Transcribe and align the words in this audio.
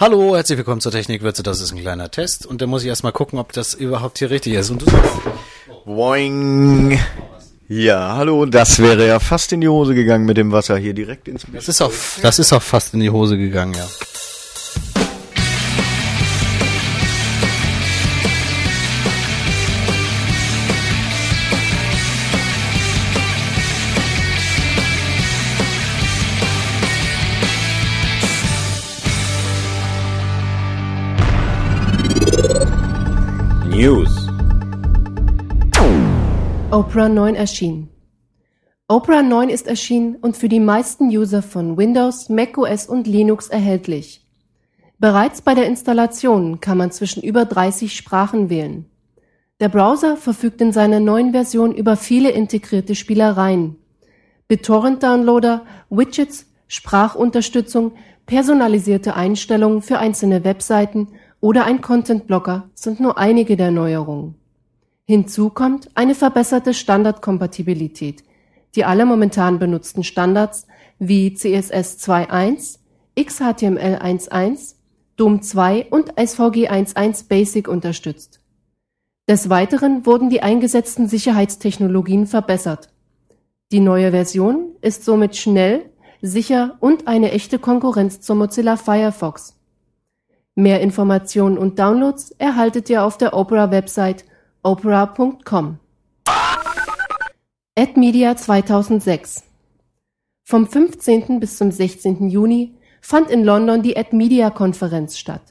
Hallo, 0.00 0.36
herzlich 0.36 0.56
willkommen 0.56 0.80
zur 0.80 0.92
Technikwürze. 0.92 1.42
Das 1.42 1.60
ist 1.60 1.72
ein 1.72 1.80
kleiner 1.80 2.08
Test 2.08 2.46
und 2.46 2.62
da 2.62 2.68
muss 2.68 2.82
ich 2.82 2.88
erstmal 2.88 3.10
gucken, 3.10 3.40
ob 3.40 3.52
das 3.52 3.74
überhaupt 3.74 4.20
hier 4.20 4.30
richtig 4.30 4.52
ist. 4.52 4.70
Und 4.70 4.82
du 4.82 4.86
sagst, 4.88 5.12
Boing. 5.84 6.96
Ja, 7.66 8.14
hallo, 8.14 8.46
das 8.46 8.78
wäre 8.78 9.08
ja 9.08 9.18
fast 9.18 9.52
in 9.52 9.60
die 9.60 9.66
Hose 9.66 9.96
gegangen 9.96 10.24
mit 10.24 10.36
dem 10.36 10.52
Wasser 10.52 10.76
hier 10.76 10.94
direkt 10.94 11.26
ins 11.26 11.46
das 11.52 11.66
ist 11.66 11.82
auch, 11.82 11.90
das 12.22 12.38
ist 12.38 12.52
auch 12.52 12.62
fast 12.62 12.94
in 12.94 13.00
die 13.00 13.10
Hose 13.10 13.36
gegangen, 13.36 13.74
ja. 13.74 13.88
Opera 36.78 37.08
9 37.08 37.34
erschienen. 37.34 37.88
Opera 38.86 39.20
9 39.20 39.48
ist 39.48 39.66
erschienen 39.66 40.14
und 40.14 40.36
für 40.36 40.48
die 40.48 40.60
meisten 40.60 41.08
User 41.08 41.42
von 41.42 41.76
Windows, 41.76 42.28
macOS 42.28 42.86
und 42.86 43.08
Linux 43.08 43.48
erhältlich. 43.48 44.24
Bereits 45.00 45.42
bei 45.42 45.54
der 45.56 45.66
Installation 45.66 46.60
kann 46.60 46.78
man 46.78 46.92
zwischen 46.92 47.20
über 47.20 47.46
30 47.46 47.96
Sprachen 47.96 48.48
wählen. 48.48 48.86
Der 49.58 49.68
Browser 49.68 50.16
verfügt 50.16 50.60
in 50.60 50.70
seiner 50.70 51.00
neuen 51.00 51.32
Version 51.32 51.74
über 51.74 51.96
viele 51.96 52.30
integrierte 52.30 52.94
Spielereien. 52.94 53.74
BitTorrent-Downloader, 54.46 55.62
Widgets, 55.90 56.46
Sprachunterstützung, 56.68 57.94
personalisierte 58.24 59.16
Einstellungen 59.16 59.82
für 59.82 59.98
einzelne 59.98 60.44
Webseiten 60.44 61.08
oder 61.40 61.64
ein 61.64 61.80
Content-Blocker 61.80 62.70
sind 62.74 63.00
nur 63.00 63.18
einige 63.18 63.56
der 63.56 63.72
Neuerungen. 63.72 64.36
Hinzu 65.10 65.48
kommt 65.48 65.88
eine 65.94 66.14
verbesserte 66.14 66.74
Standardkompatibilität, 66.74 68.24
die 68.74 68.84
alle 68.84 69.06
momentan 69.06 69.58
benutzten 69.58 70.04
Standards 70.04 70.66
wie 70.98 71.32
CSS 71.32 72.06
2.1, 72.06 72.78
XHTML 73.18 73.96
1.1, 74.02 74.74
DOM 75.16 75.40
2 75.40 75.86
und 75.88 76.10
SVG 76.10 76.68
1.1 76.68 77.26
Basic 77.26 77.68
unterstützt. 77.68 78.40
Des 79.26 79.48
Weiteren 79.48 80.04
wurden 80.04 80.28
die 80.28 80.42
eingesetzten 80.42 81.08
Sicherheitstechnologien 81.08 82.26
verbessert. 82.26 82.90
Die 83.72 83.80
neue 83.80 84.10
Version 84.10 84.72
ist 84.82 85.06
somit 85.06 85.36
schnell, 85.36 85.88
sicher 86.20 86.76
und 86.80 87.08
eine 87.08 87.32
echte 87.32 87.58
Konkurrenz 87.58 88.20
zur 88.20 88.36
Mozilla 88.36 88.76
Firefox. 88.76 89.58
Mehr 90.54 90.82
Informationen 90.82 91.56
und 91.56 91.78
Downloads 91.78 92.32
erhaltet 92.32 92.90
ihr 92.90 93.04
auf 93.04 93.16
der 93.16 93.32
Opera-Website 93.32 94.26
opera.com. 94.62 95.78
AdMedia 97.76 98.36
2006 98.36 99.44
Vom 100.42 100.66
15. 100.66 101.38
bis 101.38 101.56
zum 101.58 101.70
16. 101.70 102.28
Juni 102.28 102.74
fand 103.00 103.30
in 103.30 103.44
London 103.44 103.82
die 103.82 103.96
AdMedia-Konferenz 103.96 105.16
statt. 105.16 105.42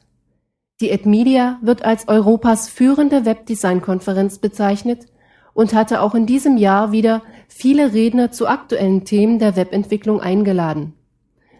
Die 0.81 0.91
AdMedia 0.91 1.57
wird 1.61 1.85
als 1.85 2.07
Europas 2.09 2.67
führende 2.67 3.25
Webdesign-Konferenz 3.25 4.39
bezeichnet 4.39 5.05
und 5.53 5.73
hatte 5.73 6.01
auch 6.01 6.13
in 6.13 6.25
diesem 6.25 6.57
Jahr 6.57 6.91
wieder 6.91 7.23
viele 7.47 7.93
Redner 7.93 8.31
zu 8.31 8.47
aktuellen 8.47 9.05
Themen 9.05 9.39
der 9.39 9.55
Webentwicklung 9.55 10.19
eingeladen. 10.19 10.93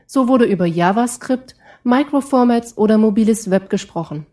So 0.06 0.28
wurde 0.28 0.46
über 0.46 0.66
JavaScript, 0.66 1.56
Microformats 1.84 2.78
oder 2.78 2.98
mobiles 2.98 3.50
Web 3.50 3.70
gesprochen. 3.70 4.26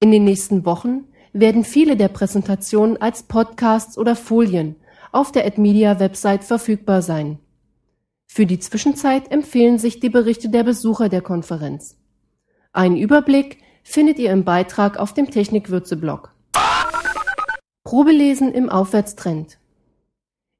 In 0.00 0.12
den 0.12 0.24
nächsten 0.24 0.64
Wochen 0.64 1.08
werden 1.34 1.64
viele 1.64 1.96
der 1.96 2.08
Präsentationen 2.08 2.96
als 2.96 3.24
Podcasts 3.24 3.98
oder 3.98 4.16
Folien 4.16 4.76
auf 5.12 5.32
der 5.32 5.44
AdMedia 5.44 5.98
Website 6.00 6.44
verfügbar 6.44 7.02
sein. 7.02 7.38
Für 8.26 8.46
die 8.46 8.58
Zwischenzeit 8.58 9.30
empfehlen 9.30 9.78
sich 9.78 10.00
die 10.00 10.08
Berichte 10.08 10.48
der 10.48 10.62
Besucher 10.62 11.08
der 11.08 11.22
Konferenz. 11.22 11.98
Einen 12.72 12.96
Überblick 12.96 13.58
findet 13.82 14.18
ihr 14.18 14.32
im 14.32 14.44
Beitrag 14.44 14.96
auf 14.96 15.12
dem 15.12 15.30
Technikwürze-Blog. 15.30 16.32
Probelesen 17.84 18.52
im 18.52 18.70
Aufwärtstrend. 18.70 19.58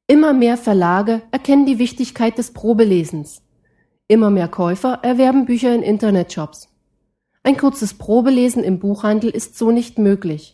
Immer 0.06 0.32
mehr 0.32 0.56
Verlage 0.56 1.22
erkennen 1.30 1.66
die 1.66 1.78
Wichtigkeit 1.78 2.36
des 2.36 2.52
Probelesens. 2.52 3.42
Immer 4.06 4.30
mehr 4.30 4.48
Käufer 4.48 5.00
erwerben 5.02 5.46
Bücher 5.46 5.74
in 5.74 5.82
Internetshops. 5.82 6.68
Ein 7.42 7.56
kurzes 7.56 7.94
Probelesen 7.94 8.62
im 8.62 8.78
Buchhandel 8.78 9.30
ist 9.30 9.56
so 9.56 9.70
nicht 9.70 9.98
möglich. 9.98 10.53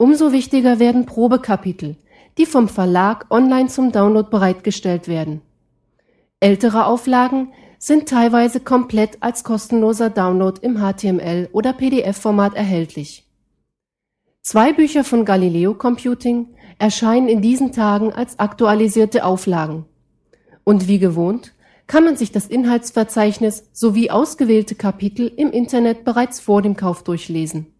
Umso 0.00 0.30
wichtiger 0.30 0.78
werden 0.78 1.06
Probekapitel, 1.06 1.96
die 2.38 2.46
vom 2.46 2.68
Verlag 2.68 3.26
online 3.30 3.66
zum 3.66 3.90
Download 3.90 4.30
bereitgestellt 4.30 5.08
werden. 5.08 5.42
Ältere 6.38 6.86
Auflagen 6.86 7.52
sind 7.80 8.08
teilweise 8.08 8.60
komplett 8.60 9.18
als 9.20 9.42
kostenloser 9.42 10.08
Download 10.08 10.60
im 10.62 10.78
HTML 10.78 11.48
oder 11.50 11.72
PDF-Format 11.72 12.54
erhältlich. 12.54 13.26
Zwei 14.40 14.72
Bücher 14.72 15.02
von 15.02 15.24
Galileo 15.24 15.74
Computing 15.74 16.54
erscheinen 16.78 17.28
in 17.28 17.42
diesen 17.42 17.72
Tagen 17.72 18.12
als 18.12 18.38
aktualisierte 18.38 19.24
Auflagen. 19.24 19.84
Und 20.62 20.86
wie 20.86 21.00
gewohnt 21.00 21.54
kann 21.88 22.04
man 22.04 22.16
sich 22.16 22.30
das 22.30 22.46
Inhaltsverzeichnis 22.46 23.64
sowie 23.72 24.10
ausgewählte 24.10 24.76
Kapitel 24.76 25.26
im 25.26 25.50
Internet 25.50 26.04
bereits 26.04 26.38
vor 26.38 26.62
dem 26.62 26.76
Kauf 26.76 27.02
durchlesen. 27.02 27.74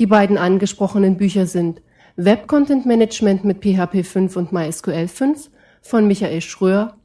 Die 0.00 0.06
beiden 0.06 0.38
angesprochenen 0.38 1.18
Bücher 1.18 1.46
sind 1.46 1.82
Web 2.16 2.48
Content 2.48 2.86
Management 2.86 3.44
mit 3.44 3.58
PHP 3.58 4.02
5 4.02 4.34
und 4.34 4.50
MySQL 4.50 5.08
5 5.08 5.50
von 5.82 6.06
Michael 6.06 6.40
Schröer 6.40 6.96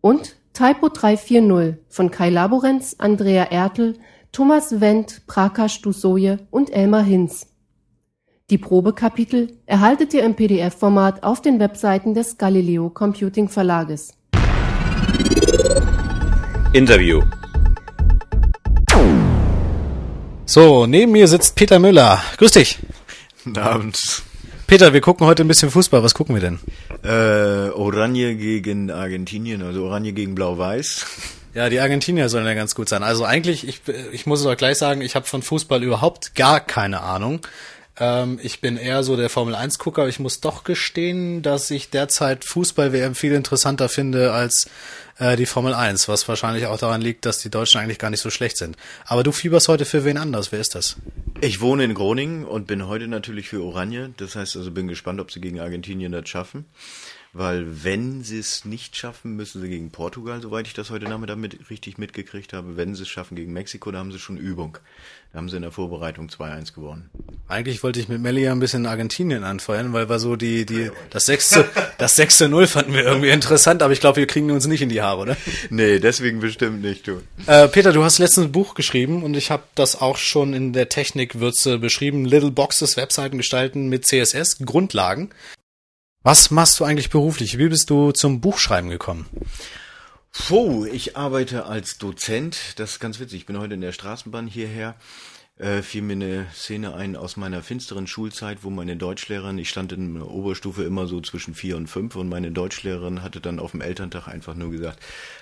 und 0.00 0.34
Typo 0.52 0.88
340 0.88 1.76
von 1.88 2.10
Kai 2.10 2.28
Laborenz, 2.28 2.96
Andrea 2.98 3.44
Ertel, 3.44 3.94
Thomas 4.32 4.80
Wendt, 4.80 5.28
Prakash 5.28 5.80
Dusoje 5.80 6.40
und 6.50 6.70
Elmar 6.70 7.04
Hinz. 7.04 7.46
Die 8.50 8.58
Probekapitel 8.58 9.56
erhaltet 9.66 10.12
ihr 10.12 10.24
im 10.24 10.34
PDF-Format 10.34 11.22
auf 11.22 11.40
den 11.40 11.60
Webseiten 11.60 12.14
des 12.14 12.36
Galileo 12.36 12.90
Computing 12.90 13.48
Verlages. 13.48 14.12
Interview. 16.72 17.22
So, 20.50 20.84
neben 20.84 21.12
mir 21.12 21.28
sitzt 21.28 21.54
Peter 21.54 21.78
Müller. 21.78 22.20
Grüß 22.38 22.50
dich. 22.50 22.80
Guten 23.44 23.60
Abend. 23.60 24.00
Peter, 24.66 24.92
wir 24.92 25.00
gucken 25.00 25.24
heute 25.24 25.44
ein 25.44 25.46
bisschen 25.46 25.70
Fußball. 25.70 26.02
Was 26.02 26.12
gucken 26.12 26.34
wir 26.34 26.42
denn? 26.42 26.58
Äh, 27.04 27.70
Oranje 27.70 28.34
gegen 28.34 28.90
Argentinien, 28.90 29.62
also 29.62 29.84
Oranje 29.84 30.12
gegen 30.12 30.34
Blau-Weiß. 30.34 31.06
Ja, 31.54 31.68
die 31.68 31.78
Argentinier 31.78 32.28
sollen 32.28 32.46
ja 32.46 32.54
ganz 32.54 32.74
gut 32.74 32.88
sein. 32.88 33.04
Also 33.04 33.24
eigentlich, 33.24 33.68
ich, 33.68 33.82
ich 34.10 34.26
muss 34.26 34.40
es 34.40 34.46
euch 34.46 34.56
gleich 34.56 34.76
sagen, 34.76 35.02
ich 35.02 35.14
habe 35.14 35.24
von 35.24 35.42
Fußball 35.42 35.84
überhaupt 35.84 36.34
gar 36.34 36.58
keine 36.58 37.02
Ahnung. 37.02 37.42
Ähm, 38.00 38.40
ich 38.42 38.60
bin 38.60 38.76
eher 38.76 39.04
so 39.04 39.16
der 39.16 39.30
Formel 39.30 39.54
1-Gucker. 39.54 40.08
Ich 40.08 40.18
muss 40.18 40.40
doch 40.40 40.64
gestehen, 40.64 41.42
dass 41.42 41.70
ich 41.70 41.90
derzeit 41.90 42.44
Fußball-WM 42.44 43.14
viel 43.14 43.34
interessanter 43.34 43.88
finde 43.88 44.32
als 44.32 44.68
äh, 45.20 45.36
die 45.36 45.46
Formel 45.46 45.74
1, 45.74 46.08
was 46.08 46.26
wahrscheinlich 46.26 46.66
auch 46.66 46.78
daran 46.78 47.00
liegt, 47.00 47.26
dass 47.26 47.38
die 47.38 47.50
Deutschen 47.50 47.80
eigentlich 47.80 47.98
gar 47.98 48.10
nicht 48.10 48.20
so 48.20 48.30
schlecht 48.30 48.56
sind. 48.56 48.76
Aber 49.04 49.22
du 49.22 49.30
fieberst 49.30 49.68
heute 49.68 49.84
für 49.84 50.04
wen 50.04 50.18
anders? 50.18 50.50
Wer 50.50 50.60
ist 50.60 50.74
das? 50.74 50.96
Ich 51.40 51.60
wohne 51.60 51.84
in 51.84 51.94
Groningen 51.94 52.44
und 52.44 52.66
bin 52.66 52.88
heute 52.88 53.06
natürlich 53.06 53.48
für 53.48 53.62
Oranje. 53.62 54.12
Das 54.16 54.34
heißt 54.34 54.56
also, 54.56 54.70
bin 54.70 54.88
gespannt, 54.88 55.20
ob 55.20 55.30
sie 55.30 55.40
gegen 55.40 55.60
Argentinien 55.60 56.10
das 56.10 56.28
schaffen. 56.28 56.64
Weil 57.32 57.84
wenn 57.84 58.24
sie 58.24 58.40
es 58.40 58.64
nicht 58.64 58.96
schaffen, 58.96 59.36
müssen 59.36 59.60
sie 59.62 59.68
gegen 59.68 59.90
Portugal, 59.90 60.42
soweit 60.42 60.66
ich 60.66 60.74
das 60.74 60.90
heute 60.90 61.04
Nachmittag 61.04 61.36
mit, 61.36 61.70
richtig 61.70 61.96
mitgekriegt 61.96 62.52
habe. 62.52 62.76
Wenn 62.76 62.96
sie 62.96 63.02
es 63.02 63.08
schaffen 63.08 63.36
gegen 63.36 63.52
Mexiko, 63.52 63.92
da 63.92 64.00
haben 64.00 64.10
sie 64.10 64.18
schon 64.18 64.36
Übung. 64.36 64.78
Da 65.32 65.38
haben 65.38 65.48
sie 65.48 65.54
in 65.54 65.62
der 65.62 65.70
Vorbereitung 65.70 66.26
2-1 66.26 66.74
gewonnen. 66.74 67.08
Eigentlich 67.46 67.84
wollte 67.84 68.00
ich 68.00 68.08
mit 68.08 68.20
Melli 68.20 68.48
ein 68.48 68.58
bisschen 68.58 68.84
Argentinien 68.84 69.44
anfeuern, 69.44 69.92
weil 69.92 70.08
wir 70.08 70.18
so 70.18 70.34
die, 70.34 70.66
die, 70.66 70.90
das 71.10 71.26
sechste, 71.26 71.64
das 71.98 72.16
sechste 72.16 72.48
Null 72.48 72.66
fanden 72.66 72.94
wir 72.94 73.04
irgendwie 73.04 73.28
interessant, 73.28 73.80
aber 73.82 73.92
ich 73.92 74.00
glaube, 74.00 74.16
wir 74.16 74.26
kriegen 74.26 74.50
uns 74.50 74.66
nicht 74.66 74.82
in 74.82 74.88
die 74.88 75.02
Haare, 75.02 75.20
oder? 75.20 75.36
Nee, 75.70 76.00
deswegen 76.00 76.40
bestimmt 76.40 76.82
nicht, 76.82 77.06
du. 77.06 77.22
Äh, 77.46 77.68
Peter, 77.68 77.92
du 77.92 78.02
hast 78.02 78.18
letztens 78.18 78.46
ein 78.46 78.52
Buch 78.52 78.74
geschrieben 78.74 79.22
und 79.22 79.36
ich 79.36 79.52
habe 79.52 79.62
das 79.76 80.00
auch 80.00 80.16
schon 80.16 80.52
in 80.52 80.72
der 80.72 80.88
Technikwürze 80.88 81.78
beschrieben. 81.78 82.24
Little 82.24 82.50
Boxes, 82.50 82.96
Webseiten 82.96 83.36
gestalten 83.36 83.88
mit 83.88 84.06
CSS, 84.06 84.58
Grundlagen. 84.64 85.30
Was 86.22 86.50
machst 86.50 86.78
du 86.78 86.84
eigentlich 86.84 87.08
beruflich? 87.08 87.56
Wie 87.56 87.68
bist 87.68 87.88
du 87.88 88.12
zum 88.12 88.42
Buchschreiben 88.42 88.90
gekommen? 88.90 89.26
Puh, 90.32 90.84
ich 90.84 91.16
arbeite 91.16 91.64
als 91.64 91.96
Dozent. 91.96 92.78
Das 92.78 92.92
ist 92.92 93.00
ganz 93.00 93.20
witzig. 93.20 93.40
Ich 93.40 93.46
bin 93.46 93.58
heute 93.58 93.72
in 93.72 93.80
der 93.80 93.92
Straßenbahn 93.92 94.46
hierher. 94.46 94.96
Äh, 95.56 95.80
fiel 95.80 96.02
mir 96.02 96.12
eine 96.12 96.46
Szene 96.54 96.94
ein 96.94 97.16
aus 97.16 97.38
meiner 97.38 97.62
finsteren 97.62 98.06
Schulzeit, 98.06 98.64
wo 98.64 98.70
meine 98.70 98.96
Deutschlehrerin, 98.96 99.58
ich 99.58 99.68
stand 99.68 99.92
in 99.92 100.14
der 100.14 100.26
Oberstufe 100.26 100.84
immer 100.84 101.06
so 101.06 101.20
zwischen 101.20 101.54
vier 101.54 101.76
und 101.76 101.86
fünf 101.86 102.16
und 102.16 102.28
meine 102.28 102.50
Deutschlehrerin 102.50 103.22
hatte 103.22 103.40
dann 103.42 103.58
auf 103.58 103.72
dem 103.72 103.82
Elterntag 103.82 104.26
einfach 104.26 104.54
nur 104.54 104.70
gesagt, 104.70 105.00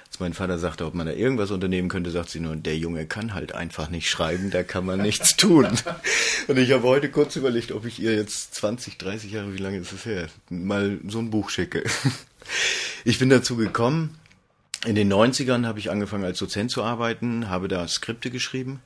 Als 0.08 0.20
mein 0.20 0.32
Vater 0.32 0.58
sagte, 0.58 0.87
ob 0.87 0.94
man 0.94 1.06
da 1.06 1.12
irgendwas 1.12 1.50
unternehmen 1.50 1.88
könnte, 1.88 2.10
sagt 2.10 2.31
sie 2.31 2.40
nur, 2.40 2.56
der 2.56 2.76
Junge 2.76 3.06
kann 3.06 3.34
halt 3.34 3.55
einfach 3.55 3.90
nicht 3.90 4.08
schreiben, 4.08 4.50
da 4.50 4.62
kann 4.62 4.87
man 4.87 5.00
nichts 5.00 5.37
tun. 5.37 5.66
Und 6.49 6.58
ich 6.58 6.72
habe 6.72 6.84
heute 6.84 7.10
kurz 7.10 7.37
überlegt, 7.37 7.72
ob 7.72 7.84
ich 7.84 8.00
ihr 8.00 8.14
jetzt 8.14 8.55
20, 8.55 8.99
30 8.99 9.32
Jahre, 9.32 9.55
wie 9.55 9.58
lange 9.58 9.78
ist 9.78 9.93
es 9.93 10.06
her, 10.06 10.28
mal 10.49 10.99
so 11.06 11.19
ein 11.19 11.31
Buch 11.31 11.50
schicke. 11.50 11.84
Ich 13.05 13.19
bin 13.19 13.28
dazu 13.28 13.56
gekommen, 13.56 14.19
in 14.87 14.94
den 14.94 15.12
90ern 15.12 15.66
habe 15.66 15.78
ich 15.78 15.90
angefangen 15.90 16.25
als 16.25 16.38
Dozent 16.38 16.70
zu 16.70 16.82
arbeiten, 16.82 17.49
habe 17.49 17.69
da 17.69 17.87
Skripte 17.87 18.31
geschrieben 18.31 18.81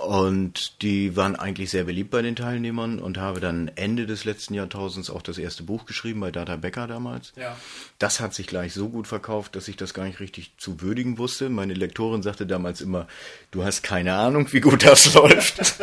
und 0.00 0.80
die 0.80 1.14
waren 1.14 1.36
eigentlich 1.36 1.68
sehr 1.68 1.84
beliebt 1.84 2.10
bei 2.10 2.22
den 2.22 2.34
Teilnehmern 2.34 3.00
und 3.00 3.18
habe 3.18 3.38
dann 3.38 3.70
Ende 3.74 4.06
des 4.06 4.24
letzten 4.24 4.54
Jahrtausends 4.54 5.10
auch 5.10 5.20
das 5.20 5.36
erste 5.36 5.62
Buch 5.62 5.84
geschrieben 5.84 6.20
bei 6.20 6.30
Data 6.30 6.56
Becker 6.56 6.86
damals. 6.86 7.34
Ja. 7.36 7.54
Das 7.98 8.18
hat 8.18 8.32
sich 8.32 8.46
gleich 8.46 8.72
so 8.72 8.88
gut 8.88 9.06
verkauft, 9.06 9.56
dass 9.56 9.68
ich 9.68 9.76
das 9.76 9.92
gar 9.92 10.06
nicht 10.06 10.18
richtig 10.18 10.52
zu 10.56 10.80
würdigen 10.80 11.18
wusste. 11.18 11.50
Meine 11.50 11.74
Lektorin 11.74 12.22
sagte 12.22 12.46
damals 12.46 12.80
immer, 12.80 13.08
du 13.50 13.62
hast 13.62 13.82
keine 13.82 14.14
Ahnung, 14.14 14.50
wie 14.52 14.60
gut 14.60 14.86
das 14.86 15.12
läuft. 15.14 15.82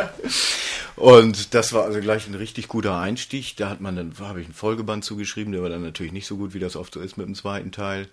und 0.96 1.54
das 1.54 1.74
war 1.74 1.84
also 1.84 2.00
gleich 2.00 2.28
ein 2.28 2.34
richtig 2.34 2.70
guter 2.70 3.00
Einstieg. 3.00 3.56
Da 3.58 3.70
hat 3.70 3.82
man 3.82 3.96
dann, 3.96 4.14
habe 4.20 4.42
ich 4.42 4.48
einen 4.48 4.56
Folgeband 4.56 5.06
zugeschrieben, 5.06 5.54
der 5.54 5.62
war 5.62 5.70
dann 5.70 5.84
natürlich 5.84 6.12
nicht 6.12 6.26
so 6.26 6.38
gut, 6.38 6.56
wie 6.56 6.60
das 6.60 6.76
oft 6.76 6.92
so 6.92 7.02
ist 7.02 7.18
mit 7.18 7.28
dem 7.28 7.36
zweiten 7.36 7.72
Teil. 7.72 8.08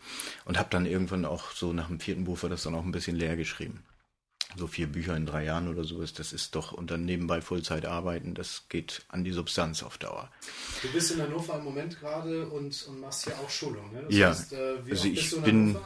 Und 0.45 0.59
habe 0.59 0.69
dann 0.71 0.85
irgendwann 0.85 1.25
auch 1.25 1.53
so 1.53 1.73
nach 1.73 1.89
dem 1.89 1.99
vierten 1.99 2.25
Buch 2.25 2.43
war 2.43 2.51
das 2.51 2.63
dann 2.63 2.75
auch 2.75 2.85
ein 2.85 2.93
bisschen 2.93 3.17
leer 3.17 3.37
geschrieben 3.37 3.83
so 4.57 4.67
vier 4.67 4.87
Bücher 4.87 5.17
in 5.17 5.27
drei 5.27 5.45
Jahren 5.45 5.69
oder 5.69 5.85
sowas, 5.85 6.13
das 6.13 6.33
ist 6.33 6.55
doch 6.55 6.73
und 6.73 6.91
dann 6.91 7.05
nebenbei 7.05 7.41
Vollzeit 7.41 7.85
arbeiten, 7.87 8.35
das 8.35 8.65
geht 8.69 9.03
an 9.09 9.25
die 9.25 9.33
Substanz 9.33 9.83
auf 9.83 9.99
Dauer. 9.99 10.31
Du 10.83 10.89
bist 10.93 11.13
in 11.13 11.23
Hannover 11.23 11.59
im 11.59 11.65
Moment 11.65 11.99
gerade 11.99 12.47
und, 12.49 12.87
und 12.89 13.01
machst 13.01 13.25
hier 13.25 13.35
auch 13.39 13.51
Schulung, 13.51 13.93
ne? 13.93 14.05
Das 14.09 14.17
ja, 14.17 14.29
heißt, 14.29 14.53
äh, 14.53 14.77
also 14.91 15.09
ich 15.09 15.43
bin 15.43 15.77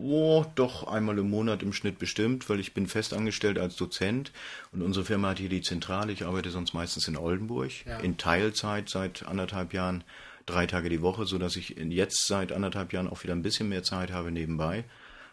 oh, 0.00 0.44
doch 0.54 0.86
einmal 0.86 1.18
im 1.18 1.30
Monat 1.30 1.62
im 1.62 1.72
Schnitt 1.72 1.98
bestimmt, 1.98 2.48
weil 2.48 2.60
ich 2.60 2.74
bin 2.74 2.86
fest 2.86 3.12
angestellt 3.12 3.58
als 3.58 3.76
Dozent 3.76 4.32
und 4.72 4.82
unsere 4.82 5.04
Firma 5.04 5.30
hat 5.30 5.38
hier 5.38 5.48
die 5.48 5.62
Zentrale. 5.62 6.12
Ich 6.12 6.24
arbeite 6.24 6.50
sonst 6.50 6.74
meistens 6.74 7.08
in 7.08 7.16
Oldenburg 7.16 7.84
ja. 7.84 7.98
in 7.98 8.16
Teilzeit 8.16 8.88
seit 8.88 9.26
anderthalb 9.26 9.72
Jahren, 9.72 10.04
drei 10.46 10.66
Tage 10.66 10.88
die 10.88 11.02
Woche, 11.02 11.26
so 11.26 11.38
dass 11.38 11.56
ich 11.56 11.70
jetzt 11.70 12.26
seit 12.26 12.52
anderthalb 12.52 12.92
Jahren 12.92 13.08
auch 13.08 13.22
wieder 13.24 13.34
ein 13.34 13.42
bisschen 13.42 13.68
mehr 13.68 13.82
Zeit 13.82 14.12
habe 14.12 14.30
nebenbei. 14.30 14.84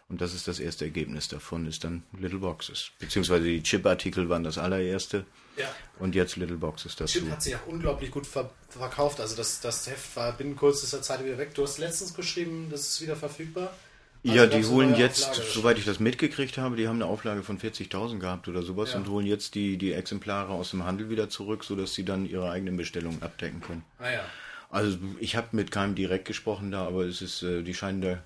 Und 0.07 0.22
das 0.22 0.36
ist 0.36 0.48
das 0.48 0.60
erste 0.60 0.86
Ergebnis 0.86 1.28
davon, 1.28 1.66
ist 1.66 1.84
dann 1.84 2.04
Little 2.18 2.40
Boxes. 2.40 2.92
Beziehungsweise 3.00 3.46
die 3.46 3.63
Chip-Artikel 3.63 4.30
waren 4.30 4.44
das 4.44 4.60
allererste. 4.60 5.25
Ja. 5.57 5.66
Und 5.98 6.13
jetzt 6.13 6.36
Little 6.36 6.57
Boxes 6.57 6.96
dazu. 6.96 7.19
Chip 7.19 7.31
hat 7.31 7.42
sich 7.42 7.56
auch 7.56 7.66
unglaublich 7.66 8.12
gut 8.12 8.28
ver 8.28 8.52
verkauft. 8.69 9.19
Also 9.19 9.36
das, 9.36 9.62
das 9.62 9.88
Heft 9.88 10.16
war 10.16 10.34
binnen 10.34 10.56
kürzester 10.56 11.02
Zeit 11.02 11.24
wieder 11.24 11.38
weg. 11.38 11.56
Du 11.56 11.63
hast 11.63 11.80
letztens 11.80 12.13
geschrieben, 12.13 12.68
das 12.69 12.81
ist 12.81 13.02
wieder 13.02 13.16
verfügbar. 13.16 13.74
Also 14.24 14.38
ja, 14.38 14.48
die 14.48 14.66
holen 14.66 14.96
jetzt, 14.96 15.36
soweit 15.36 15.78
ich 15.78 15.86
das 15.86 16.00
mitgekriegt 16.00 16.57
habe, 16.57 16.75
die 16.75 16.88
haben 16.88 16.96
eine 16.96 17.06
Auflage 17.06 17.44
von 17.44 17.60
40.000 17.60 18.19
gehabt 18.19 18.48
oder 18.48 18.63
sowas 18.63 18.92
ja. 18.92 18.98
und 18.98 19.07
holen 19.07 19.25
jetzt 19.25 19.54
die, 19.54 19.78
die 19.78 19.94
Exemplare 19.94 20.52
aus 20.52 20.72
dem 20.72 20.84
Handel 20.84 21.10
wieder 21.10 21.30
zurück, 21.30 21.63
sodass 21.63 21.94
sie 21.94 22.06
dann 22.06 22.25
ihre 22.25 22.50
eigenen 22.50 22.75
Bestellungen 22.75 23.22
abdecken 23.22 23.62
können. 23.62 23.86
Ah 24.00 24.12
ja. 24.12 24.25
Also 24.69 24.98
ich 25.19 25.36
habe 25.36 25.50
mit 25.52 25.72
keinem 25.72 25.96
direkt 25.96 26.25
gesprochen 26.25 26.72
da, 26.72 26.88
aber 26.88 27.06
es 27.06 27.22
ist, 27.22 27.44
äh, 27.44 27.62
die 27.62 27.75
scheinen 27.75 28.02
da 28.02 28.24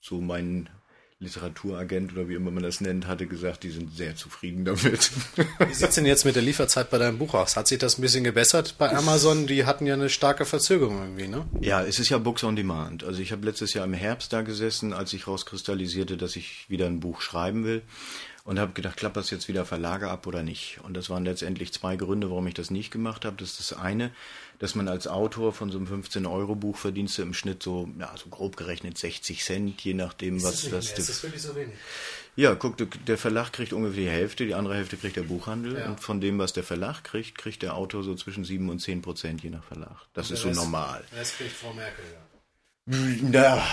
so 0.00 0.20
meinen 0.20 0.68
Literaturagent 1.18 2.12
oder 2.12 2.28
wie 2.28 2.34
immer 2.34 2.50
man 2.50 2.62
das 2.62 2.82
nennt, 2.82 3.06
hatte 3.06 3.26
gesagt, 3.26 3.62
die 3.62 3.70
sind 3.70 3.96
sehr 3.96 4.16
zufrieden 4.16 4.66
damit. 4.66 5.10
Wie 5.58 5.72
sieht 5.72 5.88
es 5.88 5.94
denn 5.94 6.04
jetzt 6.04 6.26
mit 6.26 6.36
der 6.36 6.42
Lieferzeit 6.42 6.90
bei 6.90 6.98
deinem 6.98 7.16
Buch 7.16 7.32
aus? 7.32 7.56
Hat 7.56 7.68
sich 7.68 7.78
das 7.78 7.96
ein 7.96 8.02
bisschen 8.02 8.22
gebessert 8.22 8.74
bei 8.76 8.94
Amazon? 8.94 9.46
Die 9.46 9.64
hatten 9.64 9.86
ja 9.86 9.94
eine 9.94 10.10
starke 10.10 10.44
Verzögerung 10.44 11.00
irgendwie, 11.00 11.28
ne? 11.28 11.46
Ja, 11.62 11.82
es 11.82 11.98
ist 11.98 12.10
ja 12.10 12.18
Books 12.18 12.44
on 12.44 12.54
Demand. 12.54 13.02
Also 13.02 13.22
ich 13.22 13.32
habe 13.32 13.46
letztes 13.46 13.72
Jahr 13.72 13.86
im 13.86 13.94
Herbst 13.94 14.34
da 14.34 14.42
gesessen, 14.42 14.92
als 14.92 15.14
ich 15.14 15.26
rauskristallisierte, 15.26 16.18
dass 16.18 16.36
ich 16.36 16.68
wieder 16.68 16.86
ein 16.86 17.00
Buch 17.00 17.22
schreiben 17.22 17.64
will 17.64 17.82
und 18.46 18.60
habe 18.60 18.72
gedacht, 18.72 18.96
klappt 18.96 19.16
das 19.16 19.30
jetzt 19.30 19.48
wieder 19.48 19.66
Verlage 19.66 20.08
ab 20.08 20.26
oder 20.26 20.44
nicht? 20.44 20.78
Und 20.84 20.94
das 20.94 21.10
waren 21.10 21.24
letztendlich 21.24 21.72
zwei 21.72 21.96
Gründe, 21.96 22.30
warum 22.30 22.46
ich 22.46 22.54
das 22.54 22.70
nicht 22.70 22.92
gemacht 22.92 23.24
habe. 23.24 23.36
Das 23.36 23.50
ist 23.50 23.72
das 23.72 23.78
eine, 23.78 24.12
dass 24.60 24.76
man 24.76 24.86
als 24.86 25.08
Autor 25.08 25.52
von 25.52 25.70
so 25.70 25.78
einem 25.78 25.88
15-Euro-Buch 25.88 26.76
verdienst 26.76 27.18
du 27.18 27.22
im 27.22 27.34
Schnitt 27.34 27.62
so, 27.62 27.88
ja, 27.98 28.14
so 28.16 28.28
grob 28.28 28.56
gerechnet 28.56 28.96
60 28.96 29.42
Cent, 29.42 29.80
je 29.82 29.94
nachdem, 29.94 30.36
ist 30.36 30.44
was 30.44 30.62
das. 30.62 30.70
das 30.70 30.98
ist 30.98 31.08
das 31.08 31.22
wirklich 31.24 31.42
so 31.42 31.56
wenig? 31.56 31.74
Ja, 32.36 32.54
guck, 32.54 32.76
der 33.06 33.18
Verlag 33.18 33.52
kriegt 33.52 33.72
ungefähr 33.72 34.04
die 34.04 34.10
Hälfte, 34.10 34.46
die 34.46 34.54
andere 34.54 34.76
Hälfte 34.76 34.96
kriegt 34.96 35.16
der 35.16 35.22
Buchhandel. 35.22 35.78
Ja. 35.78 35.86
Und 35.86 36.00
von 36.00 36.20
dem, 36.20 36.38
was 36.38 36.52
der 36.52 36.62
Verlag 36.62 37.02
kriegt, 37.02 37.36
kriegt 37.36 37.62
der 37.62 37.74
Autor 37.74 38.04
so 38.04 38.14
zwischen 38.14 38.44
7 38.44 38.68
und 38.70 38.78
10 38.78 39.02
Prozent, 39.02 39.42
je 39.42 39.50
nach 39.50 39.64
Verlag. 39.64 39.96
Das 40.14 40.30
ist 40.30 40.42
so 40.42 40.48
Rest, 40.48 40.60
normal. 40.60 41.02
Das 41.16 41.36
kriegt 41.36 41.52
Frau 41.52 41.72
Merkel, 41.72 42.04
ja. 42.12 42.20
Na, 43.22 43.66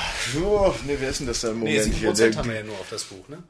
oh, 0.44 0.74
ne, 0.88 0.96
wer 1.00 1.10
ist 1.10 1.20
denn 1.20 1.28
das 1.28 1.42
da 1.42 1.52
im 1.52 1.60
Moment 1.60 1.88
nee, 1.88 2.10
7% 2.10 2.16
hier? 2.16 2.36
haben 2.36 2.50
wir 2.50 2.56
ja 2.56 2.64
nur 2.64 2.80
auf 2.80 2.90
das 2.90 3.04
Buch, 3.04 3.28
ne? 3.30 3.44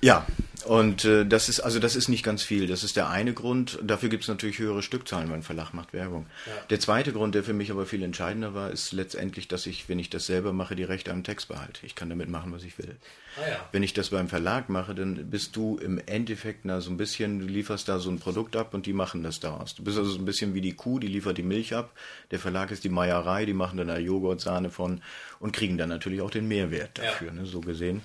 Ja, 0.00 0.26
und 0.66 1.04
äh, 1.04 1.24
das 1.24 1.48
ist 1.48 1.60
also 1.60 1.78
das 1.78 1.96
ist 1.96 2.08
nicht 2.08 2.22
ganz 2.22 2.42
viel. 2.42 2.66
Das 2.66 2.84
ist 2.84 2.96
der 2.96 3.08
eine 3.08 3.32
Grund. 3.32 3.78
Dafür 3.82 4.08
gibt 4.08 4.24
es 4.24 4.28
natürlich 4.28 4.58
höhere 4.58 4.82
Stückzahlen, 4.82 5.28
weil 5.28 5.36
ein 5.36 5.42
Verlag 5.42 5.72
macht 5.72 5.92
Werbung. 5.92 6.26
Ja. 6.46 6.52
Der 6.68 6.80
zweite 6.80 7.12
Grund, 7.12 7.34
der 7.34 7.42
für 7.42 7.52
mich 7.52 7.70
aber 7.70 7.86
viel 7.86 8.02
entscheidender 8.02 8.54
war, 8.54 8.70
ist 8.70 8.92
letztendlich, 8.92 9.48
dass 9.48 9.66
ich, 9.66 9.88
wenn 9.88 9.98
ich 9.98 10.10
das 10.10 10.26
selber 10.26 10.52
mache, 10.52 10.76
die 10.76 10.84
Rechte 10.84 11.12
am 11.12 11.24
Text 11.24 11.48
behalte. 11.48 11.84
Ich 11.86 11.94
kann 11.94 12.08
damit 12.08 12.28
machen, 12.28 12.52
was 12.52 12.62
ich 12.62 12.78
will. 12.78 12.96
Ah, 13.36 13.48
ja. 13.48 13.68
Wenn 13.72 13.82
ich 13.82 13.94
das 13.94 14.10
beim 14.10 14.28
Verlag 14.28 14.68
mache, 14.68 14.94
dann 14.94 15.30
bist 15.30 15.56
du 15.56 15.78
im 15.78 16.00
Endeffekt 16.04 16.64
na, 16.64 16.80
so 16.80 16.90
ein 16.90 16.96
bisschen, 16.96 17.40
du 17.40 17.46
lieferst 17.46 17.88
da 17.88 17.98
so 17.98 18.10
ein 18.10 18.18
Produkt 18.18 18.56
ab 18.56 18.74
und 18.74 18.86
die 18.86 18.92
machen 18.92 19.22
das 19.22 19.40
daraus. 19.40 19.74
Du 19.74 19.82
bist 19.82 19.98
also 19.98 20.10
so 20.10 20.18
ein 20.18 20.24
bisschen 20.24 20.52
wie 20.54 20.60
die 20.60 20.74
Kuh, 20.74 20.98
die 20.98 21.08
liefert 21.08 21.38
die 21.38 21.42
Milch 21.42 21.74
ab. 21.74 21.90
Der 22.30 22.38
Verlag 22.38 22.70
ist 22.70 22.84
die 22.84 22.90
Meierei, 22.90 23.46
die 23.46 23.54
machen 23.54 23.78
dann 23.78 23.88
da 23.88 23.98
Joghurt, 23.98 24.40
Sahne 24.40 24.70
von 24.70 25.00
und 25.38 25.52
kriegen 25.52 25.78
dann 25.78 25.88
natürlich 25.88 26.20
auch 26.20 26.30
den 26.30 26.48
Mehrwert 26.48 26.98
dafür, 26.98 27.28
ja. 27.28 27.34
ne, 27.34 27.46
so 27.46 27.60
gesehen. 27.60 28.02